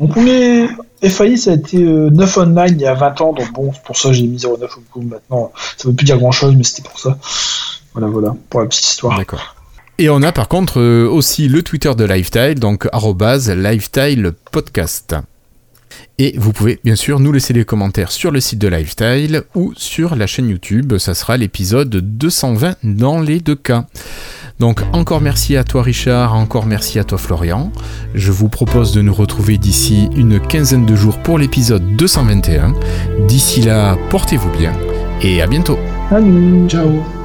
[0.00, 0.66] mon premier
[1.02, 3.98] FAI ça a été euh, 9 online il y a 20 ans donc bon pour
[3.98, 6.98] ça j'ai mis 09 au maintenant ça veut plus dire grand chose mais c'était pour
[6.98, 7.18] ça
[7.92, 9.56] voilà voilà pour la petite histoire D'accord.
[9.98, 15.14] Et on a par contre euh, aussi le Twitter de Lifetile, donc Lifetile Podcast.
[16.18, 19.72] Et vous pouvez bien sûr nous laisser des commentaires sur le site de Lifetile ou
[19.76, 20.98] sur la chaîne YouTube.
[20.98, 23.86] Ça sera l'épisode 220 dans les deux cas.
[24.60, 27.72] Donc encore merci à toi Richard, encore merci à toi Florian.
[28.14, 32.74] Je vous propose de nous retrouver d'ici une quinzaine de jours pour l'épisode 221.
[33.26, 34.72] D'ici là, portez-vous bien
[35.22, 35.78] et à bientôt.
[36.10, 37.21] Salut Ciao